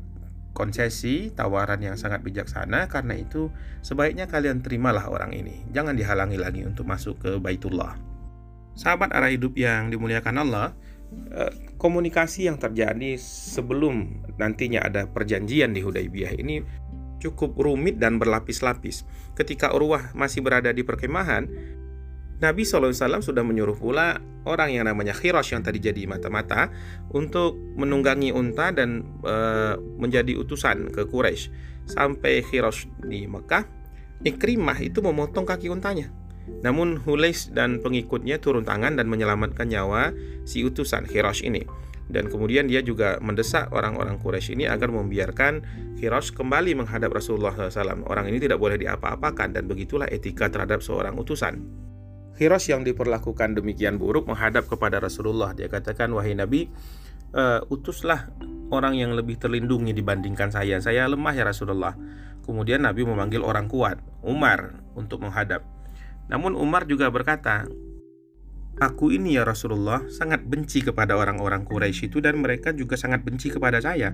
konsesi 0.56 1.34
tawaran 1.34 1.82
yang 1.84 2.00
sangat 2.00 2.24
bijaksana 2.24 2.88
karena 2.88 3.18
itu 3.18 3.52
sebaiknya 3.84 4.24
kalian 4.24 4.64
terimalah 4.64 5.04
orang 5.10 5.36
ini 5.36 5.66
jangan 5.74 5.92
dihalangi 5.92 6.40
lagi 6.40 6.64
untuk 6.64 6.88
masuk 6.88 7.20
ke 7.20 7.30
Baitullah 7.36 7.98
sahabat 8.72 9.12
arah 9.12 9.28
hidup 9.28 9.52
yang 9.58 9.92
dimuliakan 9.92 10.40
Allah 10.40 10.72
komunikasi 11.76 12.48
yang 12.50 12.58
terjadi 12.58 13.18
sebelum 13.20 14.24
nantinya 14.40 14.82
ada 14.82 15.06
perjanjian 15.06 15.76
di 15.76 15.84
Hudaybiyah 15.84 16.32
ini 16.38 16.64
cukup 17.22 17.56
rumit 17.56 17.96
dan 17.96 18.20
berlapis-lapis 18.20 19.06
ketika 19.36 19.72
Urwah 19.72 20.12
masih 20.12 20.44
berada 20.44 20.72
di 20.72 20.84
perkemahan 20.84 21.48
Nabi 22.36 22.68
SAW 22.68 22.92
sudah 23.24 23.40
menyuruh 23.40 23.80
pula 23.80 24.20
orang 24.44 24.76
yang 24.76 24.84
namanya 24.84 25.16
Khirosh 25.16 25.56
yang 25.56 25.64
tadi 25.64 25.80
jadi 25.80 26.04
mata-mata 26.04 26.68
untuk 27.16 27.56
menunggangi 27.56 28.28
unta 28.28 28.76
dan 28.76 29.08
e, 29.24 29.34
menjadi 29.96 30.36
utusan 30.36 30.92
ke 30.92 31.08
Quraisy. 31.08 31.48
Sampai 31.88 32.44
Khirosh 32.44 32.84
di 33.08 33.24
Mekah, 33.24 33.64
Ikrimah 34.20 34.76
itu 34.84 35.00
memotong 35.00 35.48
kaki 35.48 35.72
untanya. 35.72 36.12
Namun 36.62 37.02
Hulais 37.02 37.50
dan 37.52 37.82
pengikutnya 37.82 38.38
turun 38.42 38.66
tangan 38.66 38.96
dan 38.98 39.06
menyelamatkan 39.06 39.68
nyawa 39.68 40.14
si 40.48 40.62
utusan 40.66 41.06
Khirosh 41.06 41.44
ini. 41.46 41.66
Dan 42.06 42.30
kemudian 42.30 42.70
dia 42.70 42.86
juga 42.86 43.18
mendesak 43.18 43.74
orang-orang 43.74 44.22
Quraisy 44.22 44.54
ini 44.54 44.70
agar 44.70 44.94
membiarkan 44.94 45.66
Khirosh 45.98 46.30
kembali 46.38 46.78
menghadap 46.78 47.10
Rasulullah 47.10 47.50
SAW. 47.50 48.06
Orang 48.06 48.30
ini 48.30 48.38
tidak 48.38 48.62
boleh 48.62 48.78
diapa-apakan 48.78 49.58
dan 49.58 49.66
begitulah 49.66 50.06
etika 50.06 50.46
terhadap 50.46 50.86
seorang 50.86 51.18
utusan. 51.18 51.66
Hiros 52.36 52.68
yang 52.68 52.84
diperlakukan 52.84 53.56
demikian 53.56 53.96
buruk 53.96 54.28
menghadap 54.28 54.68
kepada 54.68 55.00
Rasulullah. 55.00 55.56
Dia 55.56 55.72
katakan, 55.72 56.12
"Wahai 56.12 56.36
Nabi, 56.36 56.68
uh, 57.32 57.64
utuslah 57.72 58.28
orang 58.68 58.92
yang 58.94 59.16
lebih 59.16 59.40
terlindungi 59.40 59.96
dibandingkan 59.96 60.52
saya. 60.52 60.76
Saya 60.78 61.08
lemah 61.08 61.32
ya 61.32 61.48
Rasulullah." 61.48 61.96
Kemudian 62.44 62.86
Nabi 62.86 63.02
memanggil 63.02 63.42
orang 63.42 63.66
kuat, 63.66 63.98
Umar, 64.22 64.78
untuk 64.94 65.24
menghadap. 65.24 65.66
Namun 66.26 66.58
Umar 66.58 66.84
juga 66.90 67.10
berkata, 67.10 67.66
Aku 68.76 69.08
ini 69.08 69.40
ya 69.40 69.48
Rasulullah 69.48 70.04
sangat 70.12 70.44
benci 70.44 70.84
kepada 70.84 71.16
orang-orang 71.16 71.64
Quraisy 71.64 72.12
itu 72.12 72.20
dan 72.20 72.44
mereka 72.44 72.76
juga 72.76 72.92
sangat 73.00 73.24
benci 73.24 73.48
kepada 73.48 73.80
saya. 73.80 74.12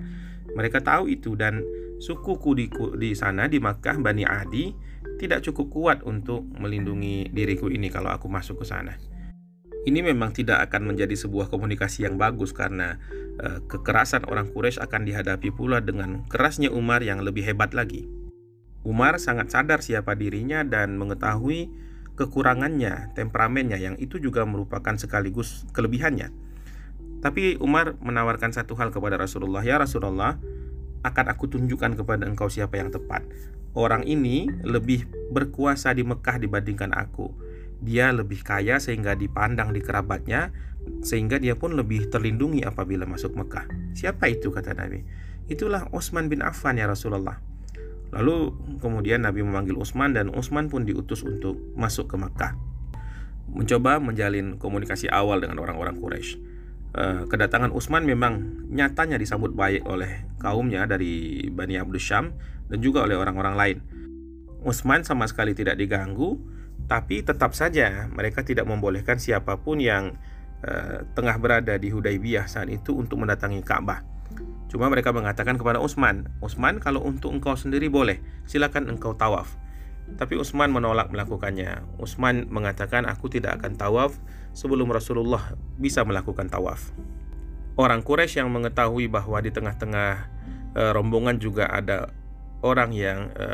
Mereka 0.55 0.79
tahu 0.79 1.11
itu 1.11 1.35
dan 1.35 1.59
sukuku 1.99 2.55
di, 2.55 2.65
di 2.95 3.11
sana 3.11 3.51
di 3.51 3.59
Makkah 3.59 3.99
Bani 3.99 4.23
Adi 4.23 4.71
tidak 5.19 5.43
cukup 5.43 5.67
kuat 5.67 5.99
untuk 6.07 6.47
melindungi 6.55 7.27
diriku 7.27 7.67
ini 7.67 7.91
kalau 7.91 8.15
aku 8.15 8.31
masuk 8.31 8.63
ke 8.63 8.65
sana. 8.71 8.95
Ini 9.83 9.99
memang 9.99 10.31
tidak 10.31 10.71
akan 10.71 10.95
menjadi 10.95 11.11
sebuah 11.11 11.51
komunikasi 11.51 12.07
yang 12.07 12.15
bagus 12.15 12.55
karena 12.55 12.95
e, 13.35 13.67
kekerasan 13.67 14.23
orang 14.31 14.47
Quraisy 14.47 14.79
akan 14.79 15.03
dihadapi 15.03 15.51
pula 15.51 15.83
dengan 15.83 16.23
kerasnya 16.31 16.71
Umar 16.71 17.03
yang 17.03 17.19
lebih 17.19 17.43
hebat 17.43 17.75
lagi. 17.75 18.07
Umar 18.87 19.19
sangat 19.19 19.51
sadar 19.51 19.83
siapa 19.83 20.15
dirinya 20.15 20.63
dan 20.63 20.95
mengetahui 20.95 21.67
kekurangannya, 22.13 23.13
temperamennya 23.17 23.77
yang 23.81 23.95
itu 23.97 24.21
juga 24.21 24.45
merupakan 24.45 24.93
sekaligus 24.97 25.65
kelebihannya. 25.73 26.29
Tapi 27.23 27.57
Umar 27.57 27.95
menawarkan 28.03 28.51
satu 28.51 28.75
hal 28.75 28.91
kepada 28.91 29.15
Rasulullah, 29.15 29.63
"Ya 29.63 29.79
Rasulullah, 29.79 30.37
akan 31.03 31.25
aku 31.29 31.51
tunjukkan 31.51 31.99
kepada 31.99 32.23
engkau 32.25 32.47
siapa 32.47 32.79
yang 32.79 32.89
tepat. 32.89 33.27
Orang 33.75 34.07
ini 34.07 34.47
lebih 34.63 35.05
berkuasa 35.35 35.91
di 35.91 36.07
Mekah 36.07 36.39
dibandingkan 36.39 36.95
aku. 36.95 37.31
Dia 37.83 38.15
lebih 38.15 38.39
kaya 38.47 38.79
sehingga 38.79 39.11
dipandang 39.11 39.75
di 39.75 39.83
kerabatnya, 39.83 40.55
sehingga 41.03 41.35
dia 41.35 41.59
pun 41.59 41.75
lebih 41.75 42.07
terlindungi 42.07 42.63
apabila 42.63 43.03
masuk 43.03 43.35
Mekah. 43.35 43.67
Siapa 43.91 44.31
itu 44.31 44.53
kata 44.55 44.71
Nabi? 44.71 45.03
Itulah 45.51 45.91
Utsman 45.91 46.31
bin 46.31 46.39
Affan 46.39 46.79
ya 46.79 46.87
Rasulullah. 46.87 47.43
Lalu 48.13 48.53
kemudian 48.77 49.25
Nabi 49.25 49.41
memanggil 49.41 49.73
Utsman 49.73 50.13
dan 50.13 50.29
Utsman 50.29 50.69
pun 50.69 50.85
diutus 50.85 51.25
untuk 51.25 51.57
masuk 51.73 52.13
ke 52.13 52.15
Mekah. 52.15 52.53
Mencoba 53.49 53.97
menjalin 53.97 54.61
komunikasi 54.61 55.09
awal 55.09 55.41
dengan 55.41 55.57
orang-orang 55.59 55.97
Quraisy 55.97 56.53
uh, 56.97 57.25
kedatangan 57.27 57.73
Utsman 57.73 58.05
memang 58.05 58.65
nyatanya 58.69 59.17
disambut 59.17 59.53
baik 59.53 59.85
oleh 59.89 60.25
kaumnya 60.39 60.85
dari 60.85 61.45
Bani 61.49 61.77
Abdul 61.77 62.01
Syam 62.01 62.33
dan 62.69 62.79
juga 62.79 63.05
oleh 63.05 63.17
orang-orang 63.17 63.55
lain. 63.57 63.77
Utsman 64.63 65.03
sama 65.03 65.27
sekali 65.27 65.51
tidak 65.51 65.75
diganggu, 65.75 66.39
tapi 66.87 67.19
tetap 67.19 67.51
saja 67.51 68.07
mereka 68.07 68.47
tidak 68.47 68.63
membolehkan 68.63 69.19
siapa 69.19 69.59
pun 69.59 69.83
yang 69.83 70.15
uh, 70.63 71.03
tengah 71.17 71.35
berada 71.41 71.75
di 71.75 71.91
Hudaybiyah 71.91 72.47
saat 72.47 72.71
itu 72.71 72.95
untuk 72.95 73.19
mendatangi 73.19 73.59
Ka'bah. 73.59 74.12
Cuma 74.73 74.89
mereka 74.89 75.13
mengatakan 75.13 75.61
kepada 75.61 75.77
Utsman, 75.77 76.33
Utsman 76.41 76.81
kalau 76.81 77.05
untuk 77.05 77.29
engkau 77.29 77.53
sendiri 77.53 77.93
boleh, 77.93 78.17
silakan 78.49 78.89
engkau 78.89 79.13
tawaf. 79.13 79.53
Tapi 80.17 80.33
Utsman 80.33 80.73
menolak 80.73 81.13
melakukannya. 81.13 81.85
Utsman 82.01 82.49
mengatakan 82.49 83.05
aku 83.05 83.29
tidak 83.29 83.61
akan 83.61 83.77
tawaf 83.77 84.17
sebelum 84.57 84.89
Rasulullah 84.89 85.53
bisa 85.77 86.01
melakukan 86.01 86.49
tawaf. 86.49 86.89
Orang 87.77 88.01
Quraisy 88.01 88.41
yang 88.41 88.49
mengetahui 88.49 89.13
bahwa 89.13 89.37
di 89.45 89.53
tengah-tengah 89.53 90.11
e, 90.73 90.81
rombongan 90.89 91.37
juga 91.37 91.69
ada 91.69 92.09
orang 92.65 92.97
yang 92.97 93.29
e, 93.33 93.45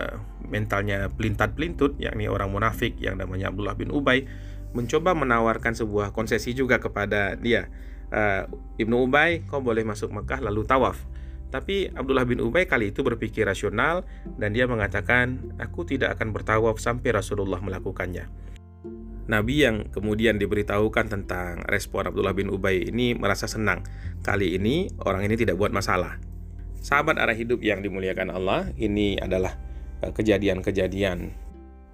mentalnya 0.47 1.11
pelintat-pelintut, 1.11 1.99
yakni 1.99 2.31
orang 2.31 2.47
munafik 2.47 2.95
yang 3.03 3.19
namanya 3.19 3.51
Abdullah 3.51 3.75
bin 3.75 3.91
Ubay, 3.91 4.23
mencoba 4.71 5.11
menawarkan 5.15 5.75
sebuah 5.75 6.15
konsesi 6.15 6.55
juga 6.55 6.79
kepada 6.79 7.35
dia. 7.35 7.67
E, 8.09 8.21
Ibnu 8.81 9.05
Ubay, 9.09 9.45
kau 9.45 9.61
boleh 9.61 9.85
masuk 9.85 10.09
Mekah 10.09 10.41
lalu 10.41 10.65
tawaf. 10.65 10.97
Tapi 11.49 11.89
Abdullah 11.89 12.29
bin 12.29 12.41
Ubay 12.45 12.69
kali 12.69 12.93
itu 12.93 13.01
berpikir 13.01 13.45
rasional 13.49 14.05
dan 14.37 14.53
dia 14.53 14.69
mengatakan, 14.69 15.57
"Aku 15.57 15.81
tidak 15.81 16.17
akan 16.17 16.29
bertawaf 16.29 16.77
sampai 16.77 17.09
Rasulullah 17.09 17.57
melakukannya." 17.57 18.29
Nabi 19.29 19.61
yang 19.61 19.89
kemudian 19.93 20.41
diberitahukan 20.41 21.05
tentang 21.05 21.61
respon 21.69 22.09
Abdullah 22.09 22.33
bin 22.33 22.49
Ubay 22.49 22.89
ini 22.89 23.13
merasa 23.13 23.45
senang. 23.45 23.85
Kali 24.25 24.57
ini 24.57 24.89
orang 25.05 25.25
ini 25.25 25.37
tidak 25.37 25.57
buat 25.57 25.69
masalah. 25.69 26.17
Sahabat 26.81 27.21
arah 27.21 27.37
hidup 27.37 27.61
yang 27.61 27.85
dimuliakan 27.85 28.33
Allah, 28.33 28.73
ini 28.77 29.21
adalah 29.21 29.53
eh, 30.01 30.09
kejadian-kejadian 30.09 31.49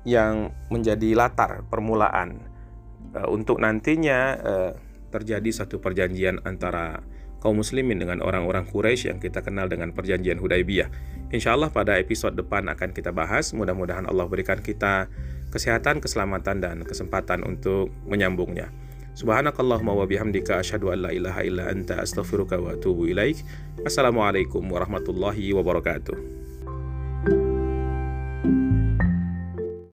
yang 0.06 0.54
menjadi 0.69 1.17
latar 1.17 1.65
permulaan 1.67 2.38
uh, 3.17 3.25
untuk 3.25 3.58
nantinya 3.58 4.19
uh, 4.38 4.71
terjadi 5.15 5.47
satu 5.47 5.80
perjanjian 5.80 6.43
antara 6.43 6.99
kaum 7.39 7.62
muslimin 7.62 8.01
dengan 8.01 8.19
orang-orang 8.25 8.67
Quraisy 8.67 9.15
yang 9.15 9.19
kita 9.23 9.39
kenal 9.45 9.71
dengan 9.71 9.95
perjanjian 9.95 10.41
Hudaybiyah. 10.41 10.89
Insya 11.32 11.54
Allah 11.54 11.71
pada 11.71 11.95
episode 11.95 12.36
depan 12.36 12.67
akan 12.67 12.91
kita 12.91 13.15
bahas. 13.15 13.56
Mudah-mudahan 13.56 14.10
Allah 14.10 14.25
berikan 14.28 14.60
kita 14.60 15.08
kesehatan, 15.54 16.04
keselamatan, 16.04 16.60
dan 16.60 16.82
kesempatan 16.84 17.45
untuk 17.47 17.93
menyambungnya. 18.04 18.73
Subhanakallahumma 19.15 19.95
wa 19.95 20.04
bihamdika 20.04 20.60
asyhadu 20.60 20.91
an 20.91 21.08
la 21.08 21.12
ilaha 21.15 21.39
illa 21.47 21.71
anta 21.71 22.04
astaghfiruka 22.04 22.60
wa 22.60 22.75
atubu 22.75 23.08
ilaik. 23.08 23.39
Assalamualaikum 23.88 24.60
warahmatullahi 24.67 25.56
wabarakatuh. 25.56 26.17